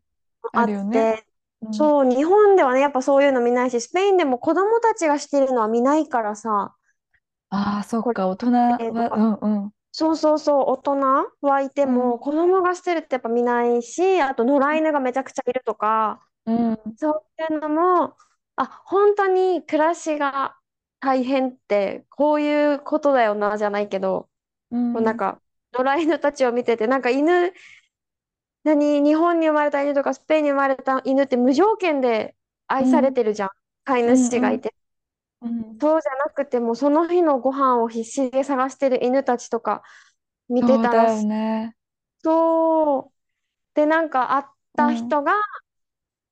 [0.53, 1.11] ああるよね。
[1.11, 1.25] って、
[1.61, 1.71] うん。
[1.73, 6.75] そう、日本ではね、やっぱそういうの見ないし、スペインでも子供たちがしてるのは見ないからさ、
[7.51, 8.51] ああ、そっこれか、大人
[8.93, 9.73] は、か、うんうん。
[9.91, 10.91] そうそうそう、大人
[11.41, 16.97] はいてうんも、子供がしてるってやっぱ見ないし、あと野良犬がめちゃくちゃいるとか、うん。
[16.97, 18.17] そういうのも、
[18.59, 20.59] あ、本当に暮らしが
[20.99, 24.29] 大変って、こういうことだよな、じゃないけど、
[24.71, 24.93] うん。
[24.93, 25.41] こうなんか、
[25.73, 27.53] 野良犬たちを見てて、なんか犬、
[28.63, 32.35] 何、日本に生まれた犬とかスペインに生まれた犬って無条件で
[32.67, 33.13] 愛されうん。
[33.13, 33.49] てるじゃん。
[33.85, 34.17] 飼い。
[34.17, 34.73] 主がいて。
[35.41, 35.81] うん。
[35.81, 39.83] そうじゃなくてもうその日のご飯を必死で探してる犬たちとか
[40.49, 41.07] 見てたら。
[42.23, 43.13] そう。
[43.75, 44.45] で、なんか会っ
[44.77, 44.81] うん。
[44.81, 45.33] た人が、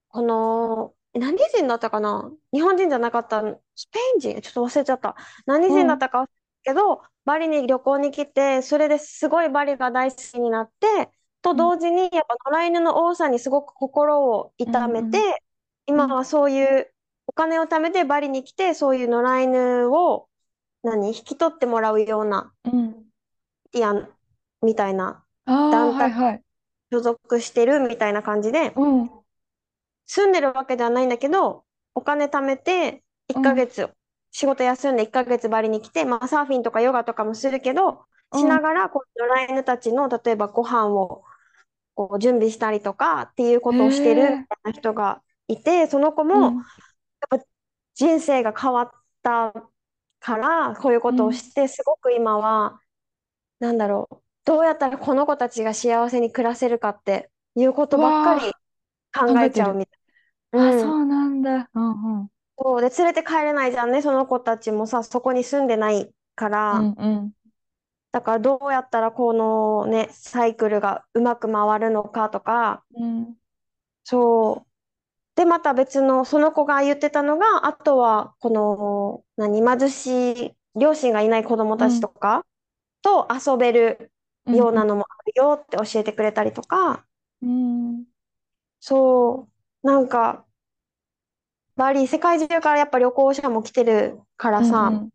[0.09, 2.31] この、え何人だったかな？
[2.53, 3.41] 日本人じゃなかった、
[3.75, 4.41] スペイン人？
[4.41, 5.15] ちょっと忘れちゃった。
[5.45, 5.75] 何うん。
[5.75, 6.31] 人だったか忘れた
[6.63, 11.09] けど、バリに旅行に来て、それですごいバリが大好きになって、
[11.41, 11.57] とうん。
[11.57, 15.41] 同時に、やっぱ野良犬の多さにすごく心をう痛めて。
[15.89, 16.91] 今はそういう
[17.27, 20.27] お金を貯めてバリに来て、そういう野良犬を、
[20.83, 23.05] 何、引き取ってもらうような、うん。
[23.71, 24.09] ティアン
[24.61, 26.41] みたいな団体はいはい。
[26.91, 29.09] 所属してるみたいな感じで、うん。
[30.07, 31.65] 住んでるわけではないんだけど、
[31.95, 33.53] お金貯めて1うん。
[33.53, 33.89] ヶ月、
[34.31, 38.57] 仕事休んで1ヶ月バリに来て、まあサーフィンとかヨガとかもするけど、しうん。
[38.57, 41.23] ながら、こう、野良犬たちの、例えばご飯を
[41.95, 44.57] こう準備したりとかっていうこへとをしてるみたいえ。
[44.65, 46.67] な人がいて、その子も、やっうん。
[47.29, 47.39] ぱ
[47.95, 48.91] 人生が変わっ
[49.23, 49.53] た
[50.19, 51.33] から、こういうことをうん。
[51.33, 52.81] して、すごく今は、
[53.59, 58.56] なんだろう、どうやったらこの子たちが幸せに暮らせるかっていうことばっかり
[59.19, 59.49] 考え。
[59.51, 59.99] ちゃうみたい。
[60.55, 60.93] あ、うん。
[60.93, 61.69] そうなんだ。
[61.73, 62.31] うんうん。
[62.59, 66.89] そうで、連れて帰れないじゃんね、その子たちもさ、そこに住んでないかうら。
[66.89, 67.33] んうん。
[68.11, 73.37] だからどうやったらこのね、サイクルがうまく回るのかとか、うん。
[74.03, 74.67] そう。
[75.35, 82.01] で、また別の、その子が言ってたのが、あとは、この、何、貧しい、両親がいない子供たちうん。
[82.01, 82.45] とか
[83.03, 84.11] と遊べる。
[84.51, 87.07] ようなのもあるよって教えてくれたりとか、
[87.41, 88.06] うん。
[88.87, 89.49] そ
[89.83, 90.45] う、なんか、
[91.75, 95.11] バリ、世界中からやっぱ旅行者も来てるからさ、うん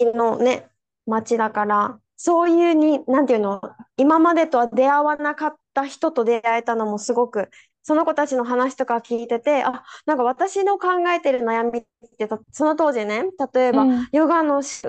[0.00, 0.14] うん。
[0.14, 0.68] のね、
[1.06, 3.60] 街だから、そういうに、なんていうの、
[3.96, 7.50] 今までとは出会わなかった人と出会えたのもすごく、
[7.82, 11.84] その子たちの話とか聞いてて、あ、なんか私の考えてる悩みっ
[12.18, 14.08] てた、その当時ね、例えば、うん。
[14.12, 14.82] ヨガのし、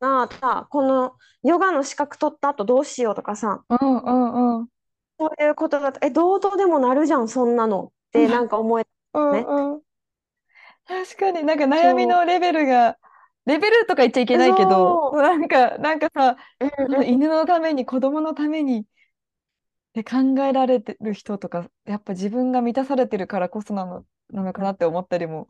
[0.00, 4.68] なあ、このヨガの資格取った後どうしようとかさ、うんうんうん。
[5.18, 9.50] そういうことだと、え、どうとでもなるじゃん、そんなのってなんか思えたうね。
[9.50, 9.82] んうん。
[10.86, 12.98] 確かになんか悩みそのレベルが、
[13.46, 18.84] レベルとか言っちゃいけう、ないけど、そなんか、なんかさ、う、うんうん犬のために、子供のためにっ
[19.94, 25.48] て考えられてる人とか、やっぱ自分が満たされてるからこそなのなのかなって思ったりも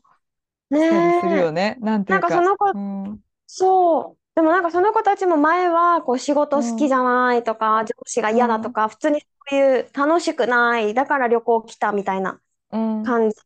[0.69, 1.53] ねしたりするよえ。
[1.53, 1.77] ね。
[1.81, 2.21] なんていなうか。
[2.21, 3.21] んかその子、うん。
[3.47, 4.19] そう。
[4.37, 13.03] でもなんかその子たちも前はこう仕事好きじゃないとか、上司が嫌だとか、普通にそういう楽しくない、だから旅行来たみたいなうん。
[13.03, 13.37] 感じ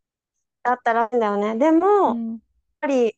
[0.64, 1.58] だったらしいんだよね。
[1.58, 2.42] でも、やっうん。
[2.82, 3.18] ぱり、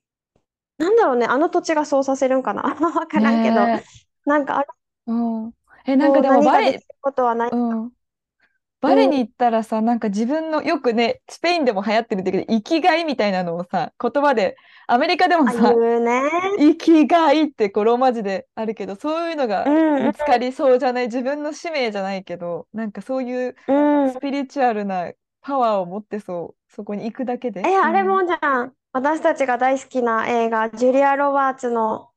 [0.77, 2.63] なんだろうね、あの土地がそうさせるんかな。
[2.95, 3.83] わからんけど、ね
[4.25, 4.67] なんかあれ
[5.07, 5.12] え。
[5.12, 5.53] うん。
[5.86, 7.51] え、なんかでもバレ、ることはない。
[7.51, 7.57] う
[7.88, 7.93] ん。
[8.83, 16.21] バレに行ったらさ、なんか自分の、よくね、スペインでも流行ってるんだけど、生きがいみたいなのをさ、言葉で、アメリカでもあ、さ、ね。
[16.57, 24.13] 生きがいってこうローマ字であるけど、そういうのが見つかりそうじゃない、自分の使命じゃないけど、なんかそういううん。
[24.13, 27.61] スピリチュアルなパワーを持ってそう、そこに行くだけで。
[27.65, 28.75] え、あれうんもじゃん。
[28.91, 32.11] 私たちが大好きな映画、ジュリア・ロバーツの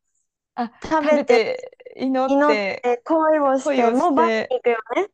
[0.54, 5.10] あ、食食べべて、て、祈祈っ、ってて、恋をして、もうバリに行くよね。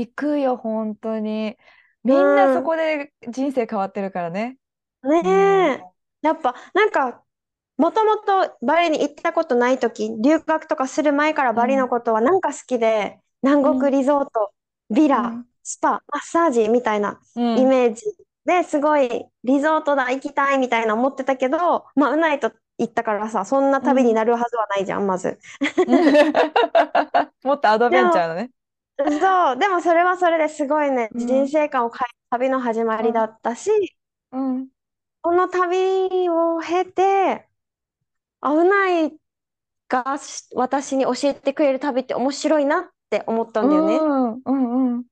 [0.00, 1.56] 行くよ、本当に。
[2.04, 4.58] みんなうんそこで人生変わってるからね。
[5.02, 5.84] ねうんえ。
[6.22, 7.24] やっぱ、なんか、
[7.76, 14.52] もともとバリに行ったことないとき、留学とかする前からバリのことはなんか好きで、南国リゾート、
[14.90, 18.04] ビラうん、スパ、マッサージみたいなうんイメージ
[18.44, 25.38] ですごいリゾートだ、行きたいみたいな思ってたけど、まあ、うないと行ったからさ、そんな旅になるはずはないじゃん、まず。
[27.44, 28.50] もっとアドベンチャーだね。
[29.10, 33.70] そう、でもそれはそれですごいね、うん人生観を変える旅の始まりだったし、
[34.32, 34.68] うん。
[35.20, 37.48] この旅を経て、
[38.40, 39.12] あ、うない
[39.88, 44.08] がし私に教えてくれる旅って面白いなって思ったんだよね。
[44.08, 45.04] うんうんうん。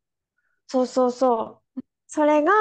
[0.68, 1.81] そうそうそう。
[2.07, 2.53] それが、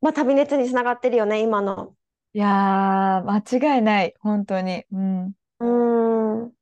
[0.00, 1.96] まあ、旅熱につながってるよね、今の。
[2.34, 4.84] いやー、間違いない、本当に。
[4.92, 5.34] うん。
[5.60, 6.54] うーん、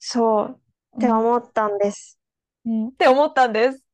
[0.00, 0.52] そう、
[0.96, 2.20] って思ったんです。
[2.64, 3.84] うんって思ったんです。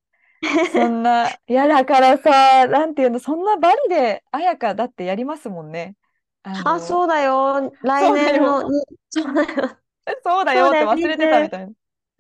[0.67, 5.97] そんな、いやだからさ、 なんていうの、そんなバリで綾香だってやりますもんね。
[6.43, 7.73] ああ、の、そうだよ。
[7.83, 9.79] 来年のに、そうだよ。
[10.25, 11.73] そうだよ って忘れてたみたいな。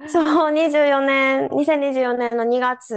[0.07, 2.95] そう、24年、2024年の2月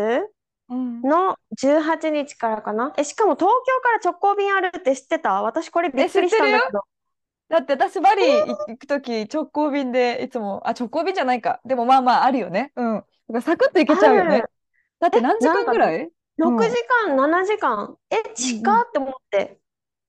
[0.70, 1.08] うん。
[1.08, 2.94] の18日からかな。
[2.98, 5.42] え、しかも東京から直行便あるって知ってた？
[5.44, 6.84] 私これびっくりしたんだけど。
[7.50, 8.24] だって私バリ
[8.68, 11.62] 行くとき直行便でいつも、あ、直行便じゃないか。
[11.66, 12.72] でもまあまああるよね。
[12.76, 13.06] うん。
[13.34, 14.44] らサクッと行けちゃうよね。
[15.00, 16.04] だって何時間ぐらい？
[16.04, 17.98] うん6時間、7時間。
[18.10, 19.60] え、近って思って。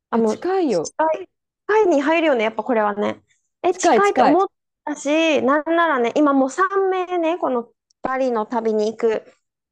[0.09, 0.85] あの、近いよ。
[0.85, 1.29] 近い、
[1.69, 3.21] 近いに入るよね、やっぱこれはね。
[3.63, 4.49] え、近い近いって近い思っ
[4.85, 7.69] たし、なんならね、今もう3名ね、この
[8.03, 9.23] バリの旅に行くっ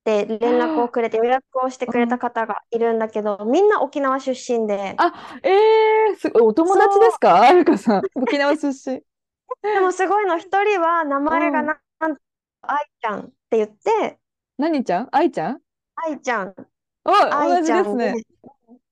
[0.04, 7.40] て連絡をくれて予約をしてくれた方がいるんだけど、みんな沖縄出身で、あ、えー、すごい、お友達ですか？
[7.40, 8.02] あゆかさん。
[8.16, 9.02] 沖縄出身。
[9.62, 12.22] でもすごいの、一人は名前がうんな、なんと、
[12.62, 14.18] 愛ちゃんって言って、
[14.58, 15.08] 何ちゃん？
[15.10, 15.60] 愛ちゃん？
[15.96, 16.54] 愛ちゃん、
[17.04, 18.12] お、同愛ちゃんじですね。
[18.12, 18.22] で、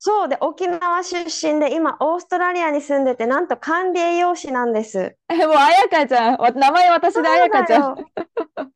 [0.00, 5.16] そうで、沖縄出身で、今、オーストラリアに住んでて、なんと管理栄養士なんです。
[5.28, 6.36] え、もうあやかちゃん。
[6.38, 7.94] わ名前私であやかちゃん。
[7.94, 8.08] そうだよ。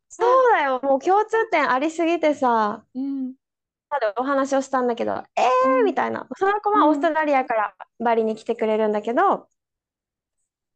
[0.09, 0.81] そうだよ。
[0.83, 3.35] もう共通点ありすぎてさ、うん。
[4.16, 6.29] お話をしたんだけど、えーみたいな。
[6.37, 9.49] その子はうんオーストラリアからバリに来てくれるんだけど、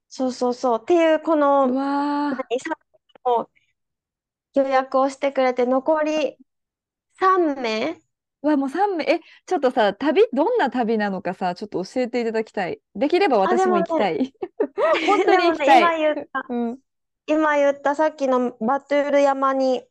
[0.09, 0.79] そうそうそう。
[0.81, 2.33] っていう、この、も
[3.43, 3.49] う
[4.57, 6.37] 予約をしてくれて、残り
[7.19, 8.01] 3名？
[8.43, 9.05] うわ、もう3名。
[9.05, 12.81] え、ちょっとさ、旅、どんな旅なのかさ、ちょっと教えていただきたい。
[12.95, 14.33] できれば私も行きたい。
[15.07, 16.79] 本当に行きたいね、今言った、うん。
[17.27, 19.83] 今言ったさっきのバトゥール山に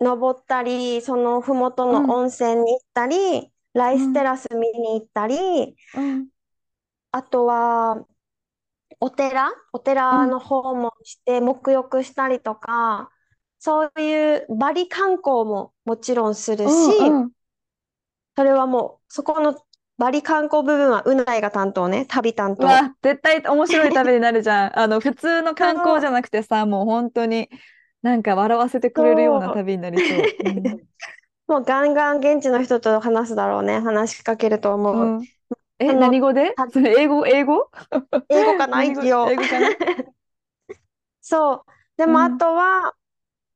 [0.00, 6.28] 登ったり、その麓うんの温泉に行ったり、ライステラス見に行ったり、うん。
[7.10, 8.04] あとは
[9.00, 13.10] お寺、お寺の訪問して沐浴したりとか、
[13.58, 17.30] そういうバリ観光ももちろんするし、うんうん
[18.36, 19.56] それはもうそこの
[19.96, 22.62] バリ観光部分はうないが担当ね、旅担当。
[22.62, 24.70] うわ、絶対面白い旅になるじゃん。
[24.78, 27.50] あの、普通の観光じゃなくてさ、もう本当に
[28.00, 30.18] なんか笑わせてくれるようなそう旅になりそう。
[31.48, 34.94] もうガンガン現地の人と話すだろうね、話しかけると思う。
[34.94, 35.28] うんうん
[35.80, 36.52] え、何語で？
[36.56, 37.26] たそれ英語？
[37.26, 37.70] 英語？
[38.28, 39.02] 英語かな、何語？
[39.02, 39.36] 一応英。
[39.36, 39.68] 語かな？
[41.20, 41.64] そう。
[41.96, 42.94] でも、うんあとは、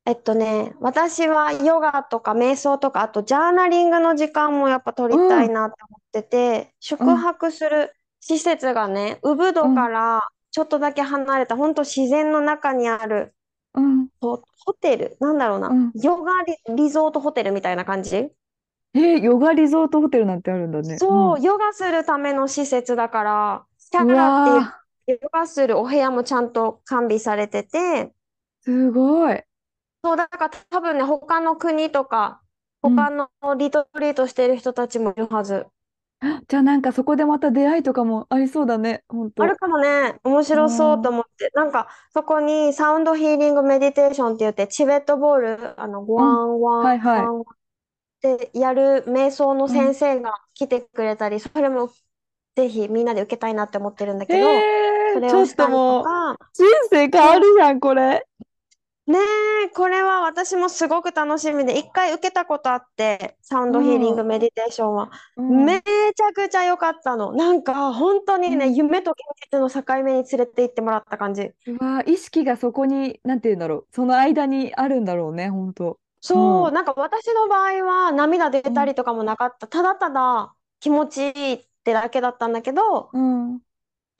[0.04, 13.34] えっとね、私はヨガとか瞑想とか、あとジャーナリングの時間もやっぱ取りたいなって思ってて、宿泊する施設がね、ウブドからちょっとだけ離れた、本当自然の中にある
[13.74, 14.08] うん。
[14.20, 15.92] ホホテル、なんだろうな、うん。
[15.94, 18.30] ヨガリ、リゾートホテルみたいな感じ？
[18.94, 20.98] えーヨガリゾートホテルなんてあるんだね。
[20.98, 21.42] そう、ん。
[21.42, 29.42] ヨガするための施設だから、キャうラっていうわヨガするお部屋もちゃんと完備されてて、ー、すごい。
[30.04, 32.42] そう、だから多分ね、他の国とか、
[32.82, 35.66] うん他のリトリートしてる人たちもいるはず。
[36.48, 39.42] じゃあなんかそこでまた出会いとかもありそうだね、ほんと。
[39.44, 41.10] あるかもね、面う白そうとん。
[41.10, 41.50] 思って。
[41.54, 46.38] なんか、そこにサウンドヒーリングメディテーションって言って、チベットボール、あの、ゴうん。
[46.38, 47.32] ワンワンはいはい。
[47.32, 47.44] ワン
[48.22, 49.92] でやる瞑想のうん。
[49.92, 51.90] 先生が来てくれたり、それも
[52.56, 54.68] ぜひみんなで受けたいなって思ってるんだえけど、
[55.12, 58.26] そー、ちょっれをしたりとともう、か、人生変わるじゃん、これ。
[59.06, 59.18] ね
[59.66, 64.24] え、これは私もすごく楽しみで、一回受けたことあって、サウンうドヒーリングん。
[64.24, 65.10] メディテーションは。
[65.36, 65.78] うん。
[65.78, 67.32] めちゃくちゃ良かったの。
[67.32, 68.72] なんか本当にね、うん。
[68.72, 69.18] 夢と現
[69.52, 71.52] 実の境目に連れて行ってもらった感じ。
[71.66, 73.88] うわー、意識がそこに、なんて言うんだろう。
[73.92, 76.00] その間にあるんだろうね、ほんと。
[76.34, 76.72] うそう、ん。
[76.72, 78.72] なんか私の場合は涙出うん。
[78.72, 79.66] たりとかもなかった。
[79.68, 83.62] ただただ気持ちいいってだけだったんだけど、うん。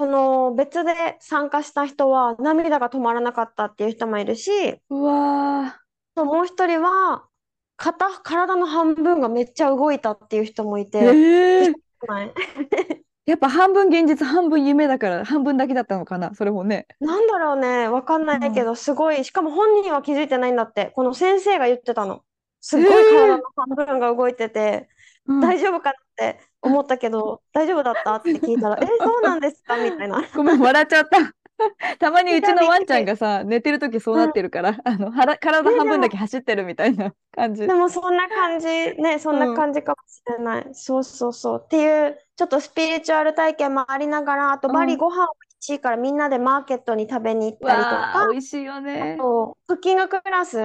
[0.02, 4.50] その別で参加した人は涙が止まらなかったっていう人もいるし、
[4.90, 5.80] うわ
[6.16, 7.28] そうもう一人は
[7.76, 11.72] 肩、体の半分がめっちゃ動いたっていう人もいー、て、え、ー、
[13.26, 16.88] やっぱ半分現実、半分夢だから、半分だけだったのかな、それもね。
[16.98, 18.26] なんだろうね、わかんうん。
[18.26, 22.24] ないけど、すごい、しかも本人は気づいてないんだって、この先生が言ってたの。
[22.60, 24.88] すごい体のー、半分が動いてて、
[25.26, 25.52] うん。
[25.52, 30.22] 大丈夫かなって思ったけど、 大丈夫だったって聞いたら、え、そうなんですかみたいな。
[30.34, 31.34] ごめん、笑っちゃった。
[31.98, 33.04] たまにうちのワンちゃん。
[33.04, 37.62] がさ、寝てるときそうなってるから、あの、はら体で半分だけも、走ってるみたいな感じ。
[37.66, 38.66] でもそんな感じ、
[39.00, 39.54] ね、そんなうん。
[39.54, 40.74] 感じかもしれない。
[40.74, 41.62] そうそうそう。
[41.64, 44.74] っていう、ちょっとスピリチュアル体験もありながら、あとうん。
[44.74, 49.20] バリご飯美味しいからみんなでマーケットに食べに行ったりとか、わあ、美味しいよね。
[49.20, 50.58] そうクッキングクラス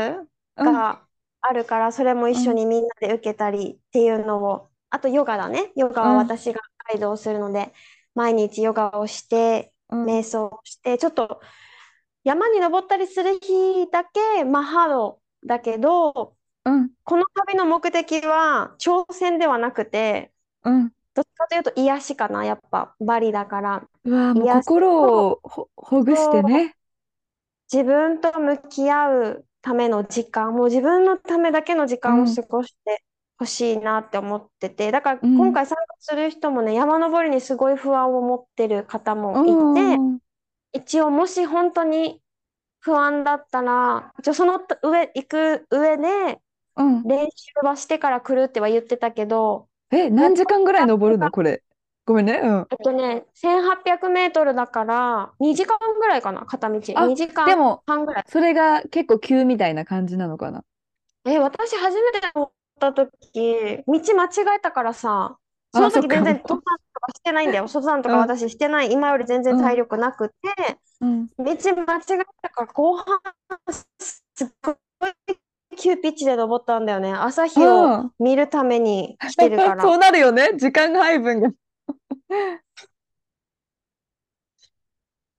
[0.55, 0.83] うん。
[0.83, 1.06] が
[1.49, 2.43] あるから、それも一うん。
[2.49, 5.71] 緒にみんなで受けたりっていうのを、あとヨガだね。
[5.75, 6.27] ヨガはうん。
[6.27, 7.73] 私がガイドをするので、
[8.15, 10.07] 毎日ヨガをして、うん。
[10.07, 11.41] 瞑想をして、ちょっと
[12.23, 16.91] 山に登ったりする日だけマハロだけど、うん。
[17.03, 20.33] この旅の目的は挑戦ではなくて、
[20.63, 20.91] うん。
[21.13, 23.89] どっちかというと癒しかな、やっぱバリだから。
[24.05, 26.75] うわあ、もう心をほ、ほぐしてね。
[27.71, 32.11] 自分と向き合うための時間、もう自分のためだけの時うん。
[32.11, 33.03] 間を過ごして
[33.37, 35.37] ほしいなって思ってて、だからうん。
[35.37, 40.13] 今回参加する人もね、山登りにすごい不安を持ってる方うもいて、ん。
[40.13, 40.19] うん。
[40.73, 42.21] 一応もし本当に
[42.79, 46.41] 不安だったら、一応その上、行く上で
[46.75, 51.31] うん練習はしてから来るっては言ってたけど、え、やっ何時間ぐらい登るぱの？
[51.31, 51.63] これ。
[52.07, 52.39] ごめんね。
[52.43, 52.67] うん。
[52.69, 56.79] えっとね、1800メートルだから2時間ぐらいかな、片道。
[56.93, 58.25] あ、2時でも、間半ぐらい。
[58.25, 60.63] それが結構急みたいな感じなのかな？
[61.25, 65.39] え、私初めて乗った時、道間違えたからさ、
[65.71, 67.65] そあ、の時全然も登山とかしてないんだよ。
[67.67, 68.09] 登山とう。
[68.09, 68.33] かうん。
[68.33, 68.91] 私してない。
[68.91, 69.65] 今より全然うん。
[69.65, 70.35] 体力なくて、
[70.99, 71.29] うん。
[71.37, 73.19] 道間違えたから後半
[73.99, 74.75] すっごい
[75.77, 77.13] 急ピッチで登ったんだよね。
[77.13, 79.97] 朝日をあ見るために来てるかあ、 そうら。
[79.97, 80.51] なるよね。
[80.57, 81.49] 時間配分が。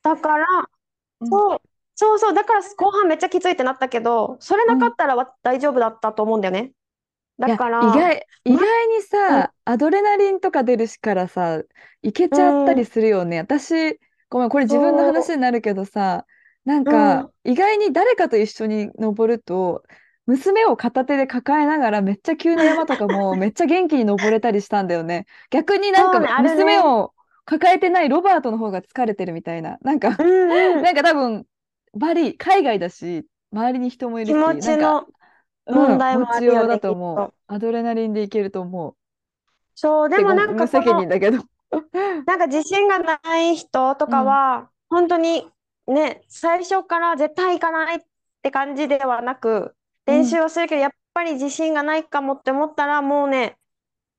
[0.02, 0.46] だから、
[1.20, 1.42] うん。
[1.42, 1.62] そう、
[1.96, 4.74] そうそう、だから後半めっちゃきついってなったけど、それうん。
[4.74, 6.72] なかったらわ大丈夫だったと思うんだよね。
[7.38, 11.62] だから、意外、意ま、外にうん、さ、アドレナリンとか出るしからさ、
[12.02, 13.38] いけちゃったりうん、するよね。
[13.38, 16.26] 私、ごめん、これ自分の話そになるけどさ、
[16.64, 19.84] なんう、うか、ん、意外に誰かと一緒に登ると、
[20.28, 25.24] 娘を片手で抱えながらめっちゃ急な山とかもめっちゃ元気に登れたりしたんだよね。
[25.50, 26.42] 逆になんか。
[26.42, 27.14] 娘を
[27.46, 29.78] 抱えてないロバートの方が疲れてるみたいな。
[29.80, 31.46] なんか、うん、うん、なんか多分、
[31.94, 35.06] バリ、海外だし、周りに人もいる気持し、なんか、ちの
[35.66, 37.34] うん、問題持もあるよね、うだと思う。
[37.46, 38.92] アドレナリンでいけると思う。
[38.92, 38.94] っ
[39.74, 41.38] そう、でもなんか無責任だけど。
[42.26, 45.50] なんか自信がない人とうん、かは、本当に
[45.86, 48.00] ね、最初から絶対行かないっ
[48.42, 49.74] て感じではなく、
[50.08, 53.58] 練うん、習をするけど、やっぱり自信がないかもって思ったら、もうね、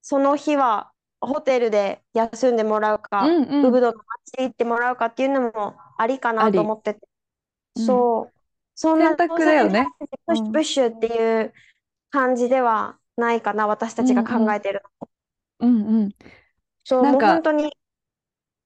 [0.02, 3.64] その日はホテルで休んでもらうか、うん、うん。
[3.64, 4.00] ウブドの
[4.34, 6.62] 街行ってもらうかっていうのもありかなと。
[6.62, 7.02] 思ってて。
[7.76, 7.86] うん。
[7.86, 8.36] そう。
[8.76, 9.94] そんな選択だよね。
[10.28, 11.54] プッシュプッうん、シュっていう
[12.12, 15.10] 感じではないかな、私たちがうん、うん、考えてるの。
[15.60, 16.16] うん、うん。
[16.84, 17.72] そう、もう本なんか、当に、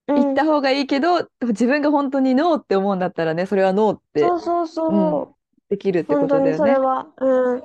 [0.08, 0.46] う行ったん。
[0.46, 5.43] 方がいいけど、自分が本当にノーって思うんだったらね、それはノーって、そうそううん、そう。
[5.70, 6.60] できるってことだよね。
[6.60, 7.64] それは、うん。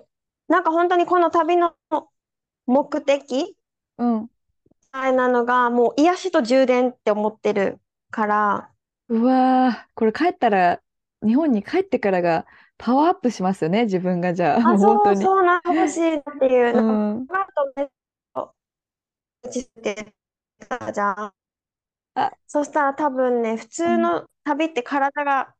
[0.49, 1.75] なんか本当にこの旅の
[2.67, 3.57] 目的
[3.97, 4.31] うん。
[4.93, 7.81] あれなのが、もう癒しと充電って思ってる
[8.11, 8.71] から、
[9.09, 10.83] うわー、これ帰ったら、
[11.23, 12.47] 日本に帰ってからが
[12.77, 15.31] パワーアップしますよね、自分がじゃあ、もあ、う本そう、当に。
[15.31, 17.47] そうなってほしいっていう、うなん
[20.79, 21.33] か、じゃん。
[22.15, 23.95] あ、そしたら多分ね、普うん。
[23.95, 25.55] 通の旅って体が、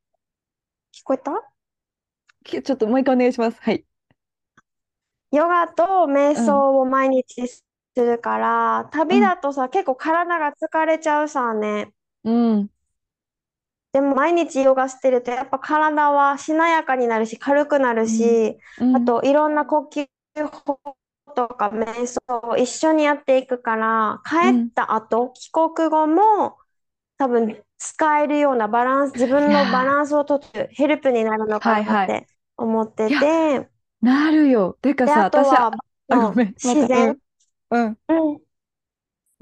[0.93, 1.33] 聞こえた？
[1.33, 1.58] き
[2.49, 3.61] ちょっともう一回お願いします。
[3.63, 3.85] はい。
[5.33, 6.65] ヨガと瞑うん。
[6.65, 7.65] 想を毎日す
[7.97, 11.93] るから、旅だとさ、結構体が疲れちゃうさね。
[12.25, 12.31] う
[12.65, 12.71] ん。
[13.93, 20.09] でも毎日ヨガしてるとやっぱ体はしなやかになるし軽くなるし、うんあといろんな呼吸
[20.47, 20.79] 法
[21.35, 26.59] とか瞑想を一緒にやっていくから帰った後、帰国後も
[27.19, 32.29] 多分使えるようなバランス自分のバランスをとるヘルプになるのかはいはないって
[32.59, 33.71] 思っていやて、
[34.03, 34.79] なるよ。
[34.83, 35.73] てかでさ、私あとは
[36.11, 36.55] あ、ごめん。
[36.63, 37.19] 自然、
[37.71, 37.79] うん。
[37.79, 37.99] うん。
[38.11, 38.41] うん、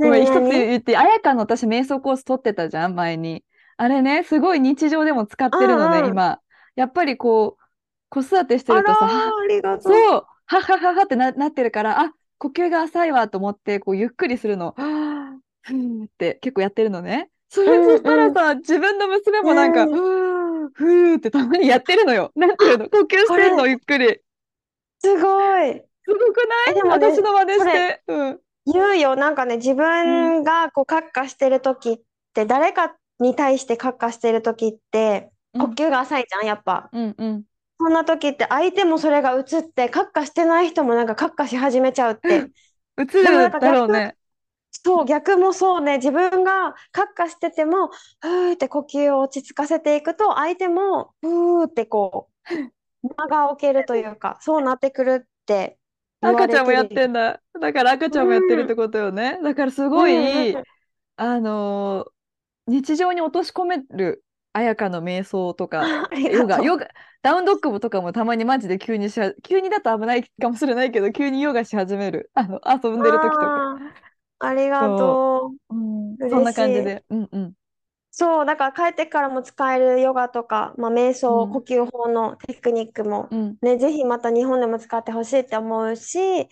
[0.00, 3.44] ごめん、一つ言って、あやかの私、瞑想コース取ってたじゃん、前に。
[3.76, 6.40] あれね、すごい日常でも使ってるのね、うんうん今。
[6.76, 7.64] やっぱりこう、
[8.10, 9.92] 子育てしてあらーるとさ、はありがとう。
[9.92, 14.76] そう、はっはっはっはってな、なってるから、あ、呼吸が浅いわと思って、こう、ゆっくりするの。
[14.76, 17.30] はぁふーって結構やってるのね。
[17.48, 20.00] それ、うんそしたらさ、自分の娘もなんか、うんふー、
[20.74, 22.32] ふーってたまにやってるのよ。
[22.34, 24.20] なんていうの、呼吸してんの、ゆっくり。
[25.00, 25.72] すごい。
[25.74, 26.70] すごくない？
[26.70, 28.02] えでもね私の真似しそて。
[28.08, 28.40] うん。
[28.66, 29.16] 言うよ。
[29.16, 32.00] なんかね、自分がこう、カッカしてる時っ
[32.34, 36.90] て、誰かに対してカッカしてる時って、うん呼吸が浅いじゃん、やっぱ。
[36.92, 37.44] うんうん。
[37.78, 42.50] そんな時って、相手もそれが映って、カッカしてない人もなんかカッカし始めちゃうって。
[42.98, 44.15] 映るだろうね。
[44.84, 45.96] そう、逆もそうね。
[45.98, 47.88] 自分がカッカしてても、
[48.20, 52.30] ふーって呼吸を落ち着かせていくと、相手も、ふーってこ
[53.02, 55.78] う、間が置けるというか、そうなってくるって
[56.20, 57.40] 赤ちゃんもやっるてんだ。
[57.60, 59.38] だから赤ちゃんもやってるってことよね。
[59.42, 60.64] だからすごい、うんうん
[61.16, 62.12] あのー
[62.68, 65.86] 日常に落とし込める綾香の瞑想とか、
[66.18, 66.58] ヨガ。
[66.60, 66.88] ヨガ、
[67.22, 72.30] ダウンドッグとかもたまにマジで急にしは、急にだと危ないかもしれないけど、急にヨガし始める。
[72.34, 73.78] あの、遊んでる時とか。
[74.39, 75.74] ありがとう。
[75.74, 77.05] うん、嬉しいそんな感じで。
[77.11, 77.55] うんうん。
[78.11, 83.57] そう、だから帰ってからも使えるヨガとか、まあ、瞑想、うん呼吸法のテクニックも、うん。
[83.61, 86.49] ね、ぜひまた日本でも使ってほしいって思うし、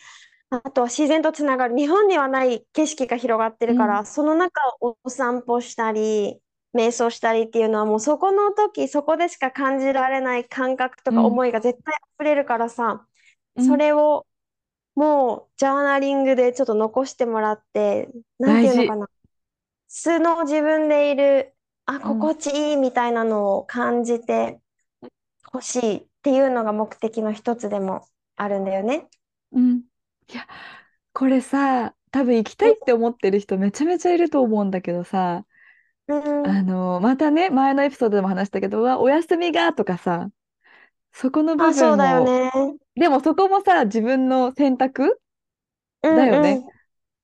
[0.51, 1.77] あとは自然とつながる。
[1.77, 6.41] 日本にはない景色が広がってるから、うんその中をお散歩したり、
[6.75, 13.07] 瞑想したりっていうのはもうそこの時、そこでしか感じられない感覚とかうん思いが絶対溢れるからさ、
[13.57, 14.27] うんそれを
[14.95, 19.09] もうジャーナリングでちょっと残してもらって、なんていうのかな。
[19.89, 21.55] 素の自分でいる、
[21.87, 24.61] あ、心地いいみたいなのを感じて
[25.53, 29.09] ほしいっていうのが目的の一つでもあるんだよね。
[29.53, 29.83] うん。
[30.31, 30.47] いや、
[31.13, 35.45] これさ、多分行きたいって思ってる人めちゃめちゃいると思うんだけどさ、
[36.07, 40.29] うん、あの、またね、前のエピソードでも話したけど、お休みがとかさ、
[41.15, 42.51] そこの部あ、そう分だよも、ね。
[42.97, 45.21] でもそこもさ、自分の選択
[46.03, 46.75] うんだよねうん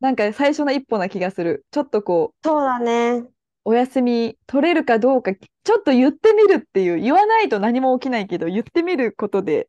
[0.00, 1.66] なんか最初の一歩な気がする。
[1.70, 3.24] ちょっとこう、そうだね。
[3.64, 9.68] お休み取れるかどうか、ちょっと言ってみるっていう、言わないと何も起きないけど、言ってみることで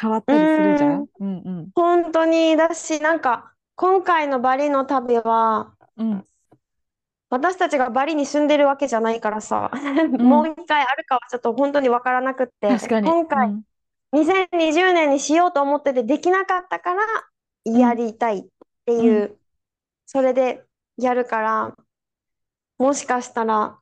[0.00, 1.06] 変わったりするじゃん。
[1.20, 1.68] うんうん。
[1.74, 6.24] 本当にだし、なんか今回のバリの旅は、うん。
[7.36, 9.70] 私たちがバリに住んでるわけじゃないからさ、
[10.18, 12.68] もう一回あるかはちょっと本当にわからなくって。
[12.68, 13.62] 今回うん
[14.12, 17.02] 2020年にしようと思っててできなかったから
[17.64, 18.44] やりたいっ
[18.86, 19.36] ていう、
[20.06, 20.64] それで
[20.96, 21.76] やるから、
[22.78, 23.78] もしかしたら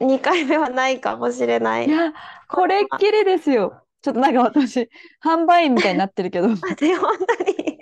[0.00, 1.90] 2回目はないかもしれないい。
[1.90, 2.12] や、
[2.48, 3.84] これっきりですよ。
[4.00, 4.88] ちょっとなんか私、
[5.22, 7.81] 販売員みたいになってるけど、 で、本当に。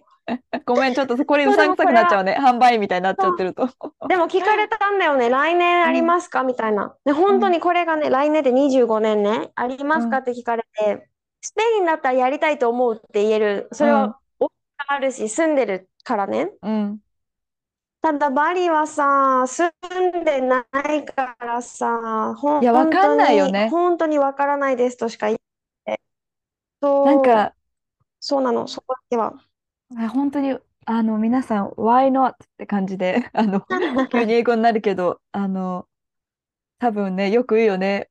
[0.67, 2.37] ごめん、ちょっとそこにうさんくさくなっちゃうね。
[2.39, 3.69] 販売員みたいになっちゃってると。
[4.09, 6.43] でも聞かれたんだよね、来年ありますか？
[6.43, 6.95] みたいな。
[7.05, 10.19] で、本当にこれがね、来年で25年ね、ありますか？
[10.19, 11.09] って聞かれて、
[11.41, 13.69] スペインだったらやりたいと思うって言える。
[13.73, 14.15] それうん
[14.87, 16.51] あるし、住んでるからね。
[16.63, 17.01] うん。
[18.03, 19.71] ただ、バリはさ、住
[20.21, 20.65] んでな
[20.95, 25.39] いからさ、ほいやわかんないよね本当にわからないですとしか言っ
[25.85, 26.01] て。
[26.81, 27.55] そう、なんか、
[28.21, 29.35] そうなの、そこだけは。
[29.97, 32.31] あ本当に、あの、皆さん、why not?
[32.33, 33.65] って感じで、 あの、
[34.11, 35.89] 急に英語になるけど、あの、
[36.79, 38.11] 多分ね、よく言うよね。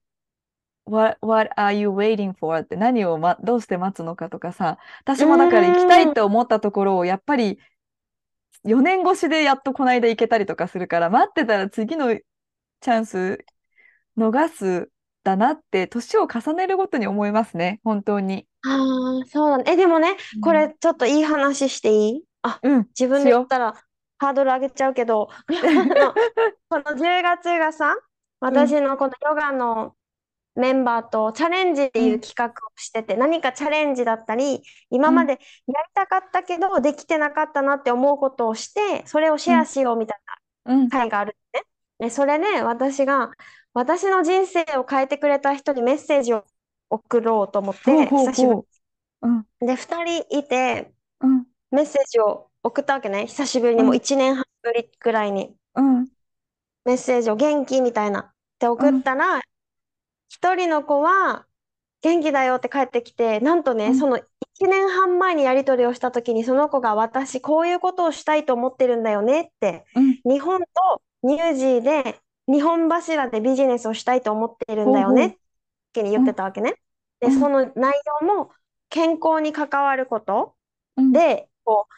[0.86, 2.59] What, what are you waiting for?
[2.61, 7.59] って何を、ま、どうして待つのかとかさ、私もだから行きたいって思ったところを、やっぱり
[8.63, 13.45] 4年越しでやっとこの間行けたりとかするから、待ってたら次のチャンス
[14.17, 14.91] 逃す
[15.30, 18.47] だなって、年を重ねるごとに思いますね、本当に。
[18.65, 19.63] ああ、そうだね。
[19.67, 22.23] え、でもね、これちょっといい話していい？
[22.41, 23.73] あ、うん、自分で言ったら
[24.17, 25.30] ハードル上げちゃうけど、
[26.69, 27.95] この10月がさ、
[28.39, 29.95] 私のこのヨガの
[30.55, 35.39] メンバーとチャレンジっていう企画をしてて、何かチャレンジだったり、今までやり
[35.93, 40.19] たかったけど、できてなかったなって思うことをして、それをシェアしようみたい
[40.65, 41.61] うんな、会があるね。
[41.99, 43.32] で、それで私が、
[43.74, 46.45] 私の人生を変えてくれた人にメッセージを
[46.89, 48.53] 送ろうと思って、久しぶ
[49.61, 50.91] りで、2人いて、
[51.22, 53.28] うん、メッセージを送ったわけね。
[53.28, 55.55] 久しぶりに、もううん、1年半ぶりくらいに。
[55.76, 56.07] うん、
[56.86, 59.41] メッセージを元気みたいなって送ったら、
[60.30, 61.45] 一人の子は
[62.01, 64.22] 元気だよって帰ってきて、なんとね、うん、その1
[64.67, 72.20] 年半前にやり取りをした時に、その子が私、こういうことをしたいと思ってるんだよねって、うん、日本とニュージーで、
[72.52, 75.36] 日本柱でビジネスをしたいと思ってるんだよねっ
[75.93, 76.76] てに言ってたわけね。
[77.20, 78.52] で、うん、その内容も
[78.89, 80.56] 健康に関わること
[81.00, 81.93] うん、で、こう、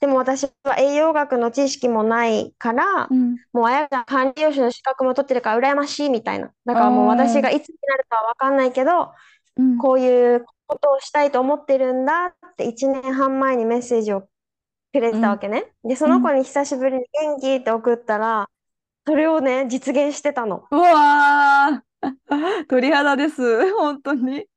[0.00, 6.52] でも私は栄養学の知識もないから、うん、もうあやが管理栄養士の資格も取ってるから羨ましいみたいな。
[6.64, 9.12] だからもう私があいつになるかは分かんないけど、
[9.56, 14.28] うん、こういうことをしたいと思ってるんだって1年半前にメッセージを
[14.92, 15.72] くれてたわけね。
[15.82, 18.48] で、その子に久しぶりに元気って送ったら、
[19.06, 20.68] それをね、実現してたの。
[20.70, 24.48] うわー、 鳥肌です、 本当に。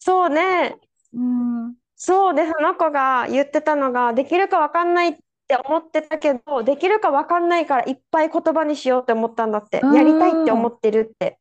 [0.00, 0.76] そうね、
[1.12, 9.82] うん、そうで、その子が言ってたのが、できるか分かんないって思ってたけど、できるか分かんないからいっぱい言葉にしようって思ったんだって。
[9.82, 11.38] うやりたいって思ん、ってるって。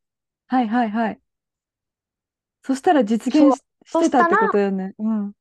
[0.48, 1.22] はいはいはい。
[2.64, 3.34] そしたら実。
[3.34, 3.56] 現
[3.86, 4.94] し、てってことよね。
[5.00, 5.34] うん、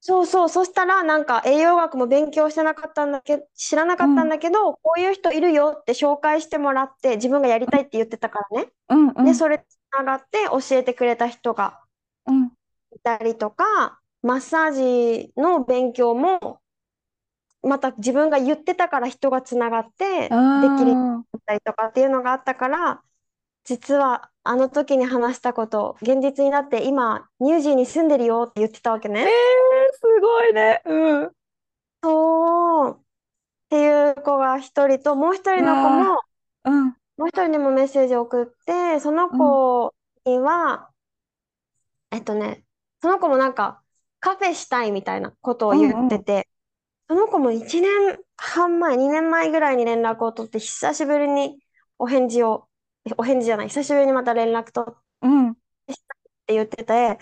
[0.00, 8.72] そうそう、そしたらなんか栄養学も勉強してなかったんだけど、知らなかったんうん、だけど、こういう人いるよって紹介してもらって、自分がやりたいって言ってたからね。
[8.88, 11.82] うん、うで、ん、それつながって教えてくれた人が
[12.26, 12.52] うん、
[12.92, 16.60] いたりとか、マッサージの勉強も、
[17.62, 20.30] また自分が言ってたから人がつながって
[20.60, 21.00] できるようにな
[21.34, 23.02] あったりとかっていうのがあったから、
[23.64, 29.30] 実はあの時に話したこと、現実になって今、ニュージーに住んでるよって言ってたわけー、えね。
[29.30, 29.30] ー、
[29.67, 29.67] す
[30.20, 30.82] ごいね。
[30.84, 31.32] うん。
[32.02, 33.00] そう。
[33.00, 33.02] っ
[33.70, 36.20] ていう子が一人と、もう一人の子わも、
[36.64, 39.94] あ、うん、もう一人にもメッセージを送って、そのうん、子
[40.24, 40.90] には、
[42.10, 42.64] えっとね、
[43.02, 43.82] その子もなんか
[44.20, 46.48] カフェしたいみたいなことをうん、言っうん、てて、
[47.08, 51.58] その子も1年半前、2年前ぐらいに連絡を取って、久しぶりに
[51.98, 52.68] お返事を、
[53.06, 55.50] えお返事じゃない、久しぶりにまた連絡取ってうん。
[55.50, 55.54] っ
[56.46, 57.18] て言ってて、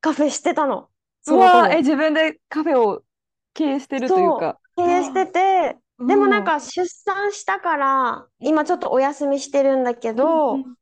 [0.00, 0.90] カフェしてたの、
[1.26, 1.82] うわー、え、も。
[1.82, 3.04] 自分でカフェを
[3.54, 4.60] 経営してるというそう、か。
[4.76, 10.76] 経営してて、でもなんうん、か出産したから、今ちょっとお休みしてるんだけうん、うど、ん。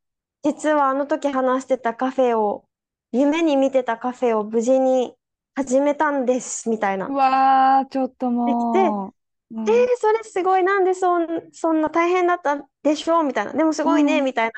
[0.45, 2.68] 実はあの時話してたカフェを、
[3.12, 5.14] 夢に見てたカフェを無事に
[5.55, 7.14] 始めたんです、みたいうな。
[7.14, 9.14] わー、ちょっとも
[9.51, 9.57] う。
[9.57, 13.53] うえー、ん、それすごい、なんでそん、そんな大変だったでしょうみたいな。
[13.53, 14.53] でもすうごいね、ん、みたいな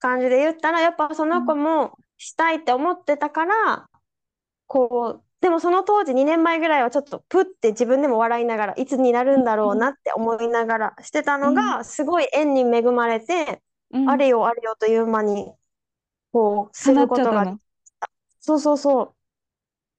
[0.00, 3.90] 感じで言ったら、やっぱそうの子ん、もしたいって思ってたから、
[4.68, 14.06] こう、でもその当時2年前ぐらいはちょっとプッて自分でも笑いながら、いつになるんだろうなって思いながらしてたうん、のが、すごい縁に恵まれて、うん。
[14.06, 15.54] あれよあれよという間に、
[16.32, 17.58] こう、す叶ることが。
[18.40, 19.14] そうそうそうっ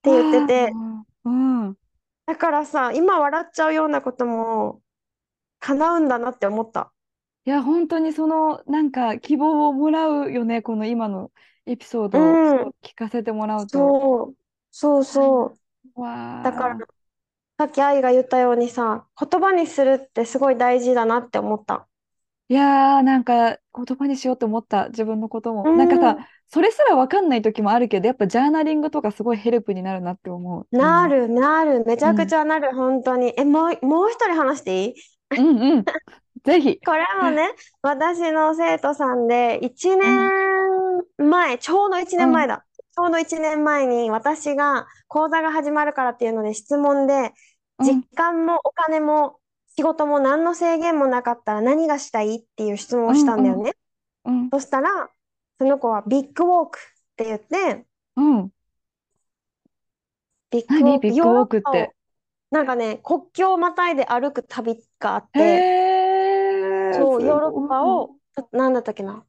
[0.04, 1.30] て言ってわて、ー、う
[1.72, 1.78] ん。
[2.28, 4.82] だからさ、今笑っちゃうようなことも
[5.60, 6.94] 叶うんだなって思った。
[7.46, 11.32] いや、本当にその、なんか希望をもらうよね、この今の
[11.66, 13.98] エピソーうドをん、聞かせてもらうと。
[13.98, 14.36] そう、
[14.72, 15.60] そうそう。
[16.44, 16.80] だから。
[17.60, 21.88] さっき愛が言ったようにさ、言葉にするってすごい大事だなって思った。
[22.48, 25.72] いやー、なんか言葉にしようと思った、自分のことうも。
[25.76, 30.68] なんかさ、ん、それすらわかんない時もあるけど、やっぱジャーナリングとかすごいヘルプになるなって思う。
[30.72, 30.78] う。
[30.78, 32.32] なんる、なる、めちゃくうん。
[32.32, 33.34] ちゃなる、本当に。
[33.38, 34.96] え、もう、もう一人話していい？
[35.36, 35.88] うんうん。
[36.44, 36.82] ぜひ。
[36.86, 37.50] これもね、
[37.82, 40.32] 私の生徒さんで、1うん。
[41.18, 42.42] 年前、ちょうど1うん。
[42.42, 42.66] 年前だ。
[43.00, 47.32] ちょうど1年前に私が講座が始まるからっていうので質問で、
[47.80, 48.04] 時うん。
[48.14, 49.40] 間もお金も
[49.78, 53.24] 仕事も何の制限もなかったら何がしたいっていう質問をしうん。
[53.24, 53.26] うん。
[53.26, 53.72] たんだよね。
[54.26, 54.50] うん。
[54.52, 55.10] そしたら、
[55.60, 56.82] その子はビッグウォークっ
[57.16, 57.86] て言って、
[58.18, 58.50] うん。
[60.52, 61.00] ビッグウォーク、何？
[61.00, 61.96] ビッグウォーヨーロッパを、クって。
[62.52, 67.84] なんかね、国境をまたいで歩く旅があっへて、え、そう、すヨーロッパ。
[67.84, 68.16] を、
[68.52, 69.26] なんだったっけな、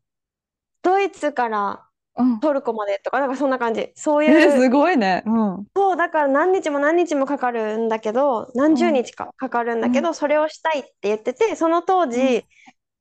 [0.82, 2.40] ドイツからうん。
[2.40, 3.92] トルコまでとか、なんかそんな感じ。
[3.96, 5.22] そうえ、いう、すごいね。
[5.26, 5.30] う
[5.62, 5.66] ん。
[5.76, 9.02] そう、だから何日も何日もかかるんだけど、何十うん。
[9.02, 9.88] 日かかかるんうん。
[9.88, 12.36] だけど、それをしたいって言ってて、その当うん。
[12.36, 12.44] 時、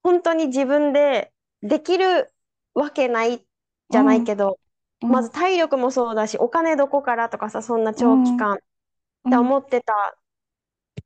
[0.04, 1.34] 本当に自分で
[1.64, 2.32] できる
[2.74, 3.46] わけない
[3.90, 4.26] じゃないうん。
[4.26, 4.60] けど、
[5.02, 5.10] うん。
[5.10, 8.38] まず体力もそうだし、お金どこからとかさ、そんなう長期ん。
[8.38, 8.58] 間っ
[9.26, 9.32] うん。
[9.32, 9.94] て思ってた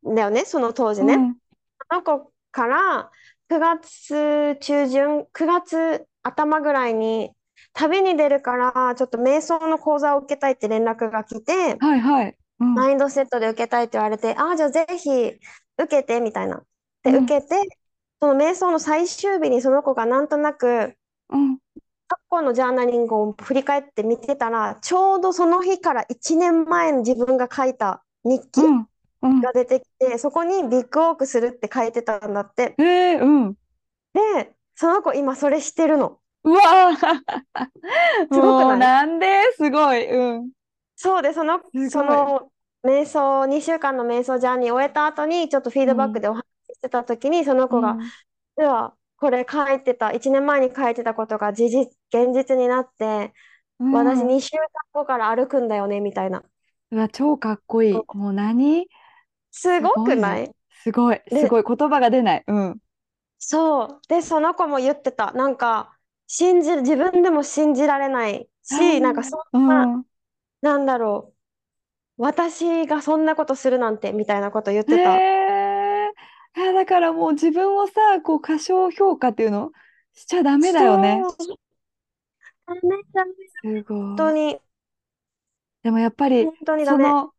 [0.10, 1.18] んだよね、その当時ね。
[1.18, 1.38] うん。
[1.90, 3.12] その子から
[3.50, 7.32] 9月中旬、9月頭ぐらいに
[7.74, 12.38] 旅に出るから、ちょっと瞑想の講座を受けたいって連絡が来て、はいはい。
[12.60, 12.74] うん。
[12.76, 15.40] マインドセットで受けたいって言われて、ああ、じゃあぜひ受
[15.88, 16.64] けてみたいな。
[17.06, 17.26] うで、受ん。
[17.26, 17.56] けて、
[18.22, 20.96] その瞑想の最終日にその子がなんとなく
[21.30, 21.58] うん。
[22.08, 28.62] 過去のジャーナリングを振り返って見てたら、ちょうどその日から1年前の自分が書いた日記。
[29.42, 32.76] が出てきて、そこにビッグウォークするって書いてたんだって。
[32.78, 33.54] えー、うん。
[34.14, 36.20] で、その子今それしてるの。
[36.44, 36.98] うわー
[38.34, 38.80] すごくない？
[38.80, 39.28] なんで？
[39.56, 40.10] すごい。
[40.10, 40.52] うん。
[40.96, 42.52] そうで、その、その
[42.84, 47.98] 瞑想、2週間の瞑想ジャーニーを終えた後に、ちょっとフィードバックでお話ししてた時に、その子が、
[48.58, 53.34] では、これ書いてた、1年前に書いてたことが事実、現実になって、
[53.80, 56.44] うん、私うん2週間後から歩くんだよね、みたいな。
[56.92, 57.94] うわ、超かっこいい。
[57.94, 58.88] もう何？
[59.52, 60.52] すごくない？
[60.84, 61.22] すごい。
[61.30, 61.64] すごい。
[61.66, 62.44] 言葉が出ない。
[62.48, 62.78] うん。
[63.40, 64.02] そう。
[64.08, 65.32] で、その子も言ってた。
[65.34, 65.93] なんか、
[66.28, 70.06] 信じ、自分でも信じられないし、なんかそんな、うん。
[70.62, 71.34] なんだろ
[72.18, 72.22] う。
[72.22, 75.16] 私がそんなことするなんて、みたいなこと言ってた。
[75.16, 76.12] へえ。
[76.56, 77.94] いやだからもう自分をさ、
[78.24, 79.72] こう過小評価っていうの？
[80.14, 81.24] しちゃダメだよね。
[81.40, 81.58] そう。
[82.68, 83.98] ダメダメ、すごい。
[83.98, 84.60] 本当に、
[85.82, 87.04] でもやっぱり本当にダメ。
[87.04, 87.32] その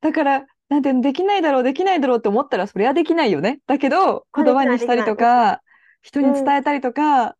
[0.00, 3.60] だからなんていうのできないだろうできないだろうって思ったらそれはできないよね。
[3.66, 5.62] だけどあ言葉にしたりとか
[6.02, 7.36] 人にうん伝えたりとか、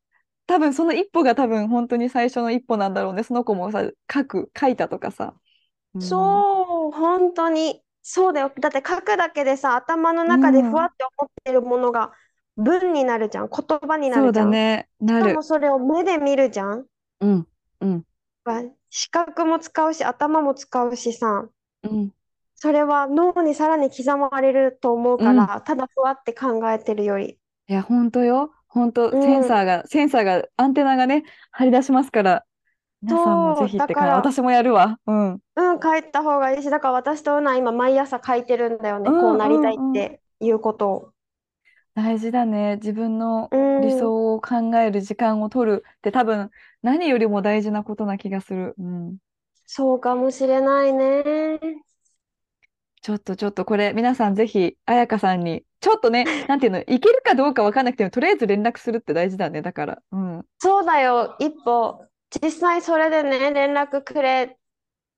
[0.46, 3.22] 多分その一歩が多分本当に最初の一歩なんだろうね。
[3.22, 5.34] その子もさ書く書いたとかさ。
[5.94, 7.82] うんそう、本当に。
[8.02, 8.52] そうだよ。
[8.60, 12.12] だって書くだけでさ、頭の中でふわって思ってるものが
[12.56, 13.48] 文になるじゃん。
[13.48, 14.50] 言葉になそうるじゃん。
[14.50, 14.88] だね。
[15.00, 15.42] なるしかも。
[15.42, 16.86] それを目で見るじゃん。
[17.20, 17.48] うん
[17.80, 18.04] うん
[18.44, 21.48] わ視覚も使うし、頭も使うしさ。
[21.82, 22.12] うん。
[22.54, 27.38] それは脳にさらに刻まれると思うから、ただふわって考えてるより。
[27.68, 28.52] いや本当よ。
[28.76, 32.44] 本当うんセンサーが、センサーがアンテナがね張り出しますから
[33.00, 34.16] 皆さんもぜひってだから。
[34.16, 34.98] 私もやるわ。
[35.06, 35.32] うん。
[35.32, 35.40] うん、
[35.82, 39.10] 書いた方がいいし、だから私とうな今毎朝書いてるんだよね。
[39.10, 41.10] うんこうなりたいっていうことを。
[41.94, 42.76] 大事だね。
[42.76, 46.50] 自分のうん理想を考える時間を取るって多分
[46.82, 48.74] 何よりも大事なことな気がする。
[48.78, 49.16] うん。
[49.66, 51.58] そうかもしれないね。
[53.06, 59.62] ちょっとちょっとこれ皆さんぜひ彩香さんにちょっとね、 なんていうの、いけるかどうかわかんなくてもとりあえず連絡するって大事だね。
[59.62, 59.98] だから。
[60.10, 60.44] うん。
[60.58, 62.04] そうだよ、一歩。
[62.42, 64.58] 実際それでね、連絡くれ。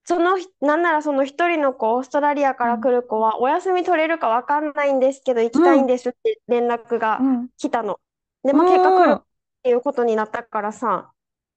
[0.04, 7.48] そのひ、なんならその一人の子、オーストラリアから来る子は、お休み取れるかわかんないんですけど、行きたいんですって連絡がうん。
[7.56, 7.98] 来たの。
[8.44, 9.22] でも結果来るうんっ
[9.62, 11.10] ていうことになったからさ、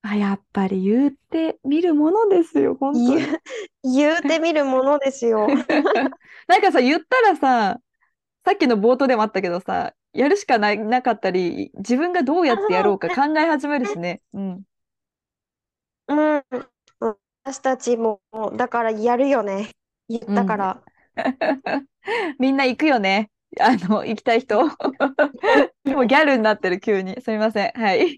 [0.03, 2.75] あ、やっぱり言ってみるものですよ。
[2.75, 3.21] 本当に。
[3.21, 3.41] 言う、
[3.83, 5.47] 言うてみるものですよ。
[6.47, 7.79] なんかさ、言ったらさ、
[8.45, 14.21] さっきの冒頭でもあったけどさ、やるしかない、なかったり、自分がどうやってやろうか考え始めるしね。
[14.33, 14.63] うん。
[16.07, 16.43] うん。
[17.43, 18.21] 私たちも、
[18.55, 19.71] だからやるよね。
[20.09, 20.81] 言ったから。
[22.39, 23.29] みんな行くよね。
[23.59, 24.65] あの、行きたい人。
[25.85, 27.19] もうギャルになってる、急に。
[27.21, 27.71] すみません。
[27.73, 28.17] はい。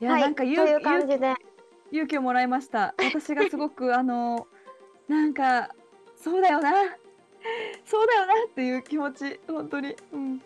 [0.00, 2.94] いや、はい、なんか勇気をもらいました。
[2.98, 4.46] 私がすごく、あの、
[5.08, 5.70] なんか、
[6.16, 6.72] そうだよな。
[7.86, 9.96] そうだよなっていう気持ち、本当に。
[10.12, 10.42] うん。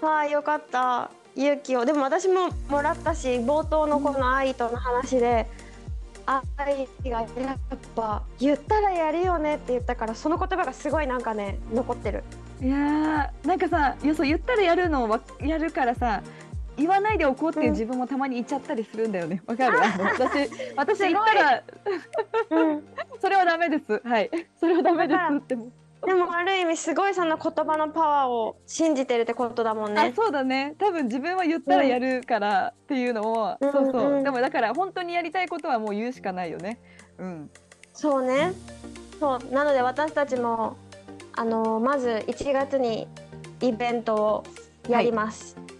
[0.00, 1.10] はい、よかった。
[1.34, 1.84] 勇気を。
[1.84, 5.46] でも私ももらったし、冒頭のこの愛との話で、
[6.26, 7.58] 愛がやっ
[7.94, 12.24] ぱ言ったらやるよねって言ったから、その言葉がすごいなんかね、残ってる。
[12.60, 16.22] いやーなんかさいやそう言ったらやるのをわやるからさ
[16.76, 19.42] 言わないでおこうって自分もたまに言っちゃったりするんだよね。
[19.46, 19.78] わかる？
[19.82, 21.62] あの私 私言ったら
[22.50, 22.84] うん。
[23.20, 24.00] それはダメです。
[24.04, 24.30] はい。
[24.60, 25.68] それはダメですっても。
[26.04, 30.12] でもある意味すごいその言葉のパワーを信じてるってことだもんあね。
[30.14, 30.74] そうだね。
[30.78, 36.78] 多分自分は言ったらやるからっていうのを、うんそうそう、うんでもだから本当にやりたいことはもう言うしかないよね。
[37.18, 37.50] うん。
[37.94, 38.52] そうね。
[39.18, 39.54] そう。
[39.54, 40.76] なので私たちも
[41.34, 43.08] あのまず1月に
[43.60, 44.44] イベントを
[44.88, 45.56] やります。
[45.56, 45.75] はい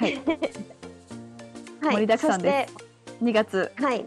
[1.82, 1.94] はい。
[1.94, 2.74] 盛りだくさんです。
[3.22, 3.70] 2月。
[3.76, 4.04] はい。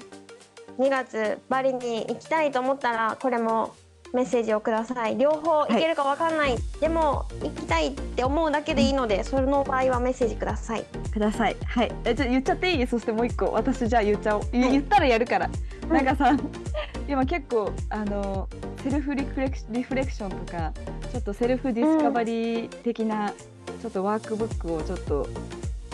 [0.80, 3.76] 2月バリに行きたいと思ったらこれも
[4.12, 5.18] メッセージをください。
[5.18, 6.56] 両方行けるかわかんない。
[6.80, 10.84] でも行きたいって思うだけでいいので、その場合はメッセージください。
[11.12, 11.56] ください。
[11.66, 11.92] はい。
[12.06, 12.88] えじゃあ言っちゃっていい？
[12.88, 13.52] そしてもう一個。
[13.52, 14.44] 私じゃあ言っちゃおう。
[14.52, 15.50] 言言ったらやるから。
[15.90, 16.36] なんかさ、
[17.08, 18.48] 今結構あの
[18.84, 20.72] self reflec- reflection とか
[21.12, 23.34] ちょっと self discovery 的な、
[23.82, 25.28] ちょっとワークブックをちょっと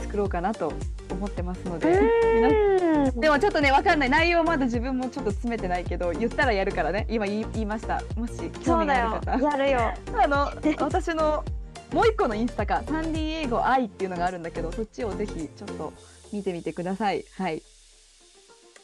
[0.09, 0.73] 作ろうかなと
[1.11, 1.87] 思ってますので、
[2.33, 3.21] 皆うん。
[3.21, 4.09] でもちょっとねわかんない。
[4.09, 7.05] 内容まだ自分もちょっと詰めてないけど言ったらやるからね。
[7.09, 8.01] 今言いました。
[8.15, 8.33] もし
[8.65, 9.25] 興味がある。
[9.25, 9.39] 方。
[9.39, 9.93] やるよ。
[10.19, 11.45] あの私の
[11.93, 15.93] もう一個のインスタかサンディエゴ愛っていうのがあるんだけどそっちをぜひちょっと
[16.33, 17.23] 見てみてください。
[17.37, 17.61] はい。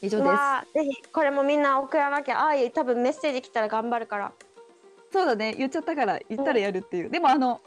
[0.01, 0.73] 以上です。
[0.73, 2.39] ぜひこれもみんな送らなきゃ。
[2.39, 4.31] ああいう多分メッセージ来たら頑張るから。
[5.11, 5.55] そうだね。
[5.57, 7.61] 言っちゃったから言ったらやるっていう、でもあの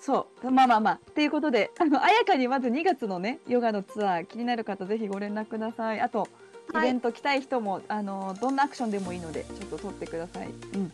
[0.00, 0.50] そう。
[0.50, 0.94] まあまあまあ。
[0.94, 6.00] っていうことであのあやかにまず2月のねヨガのツアー気になる方ぜひご連絡ください。
[6.00, 6.28] あと
[6.72, 6.88] イはい。
[6.88, 10.92] ベント来たい人も、あのどんなアクションでもいいのでちょっと取ってください、うん、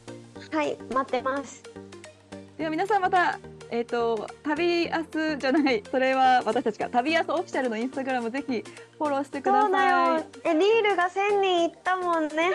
[0.50, 1.62] はい、待ってます。
[2.56, 3.38] では皆さんまた
[3.70, 6.88] えっ、と旅アスじゃないそれは私たちか。
[6.88, 8.64] 旅アスオフィシャルのインスタグラムぜひ
[8.98, 10.24] フォローしてくだそうださいよ。
[10.44, 12.50] え、リールが1000人いったもん ね。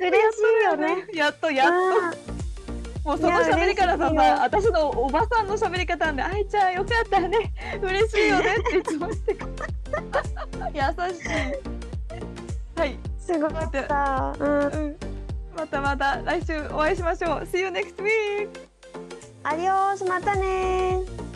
[0.00, 1.06] 嬉しいよね。
[1.14, 2.43] やっとやっと
[3.04, 7.52] もうその喋り方さいやさ私のおばさんの喋り方なんで「あいちゃんよかったね
[7.82, 9.52] 嬉しいよね」っていつもしてくる
[10.72, 10.80] 優
[11.12, 11.28] しい
[12.76, 14.34] はい、うんすごかった。
[14.38, 14.66] うん。
[14.66, 14.96] うん、
[15.56, 18.48] またまた来週お会いしましょう See you next week!
[19.42, 21.33] アディオース、またねー。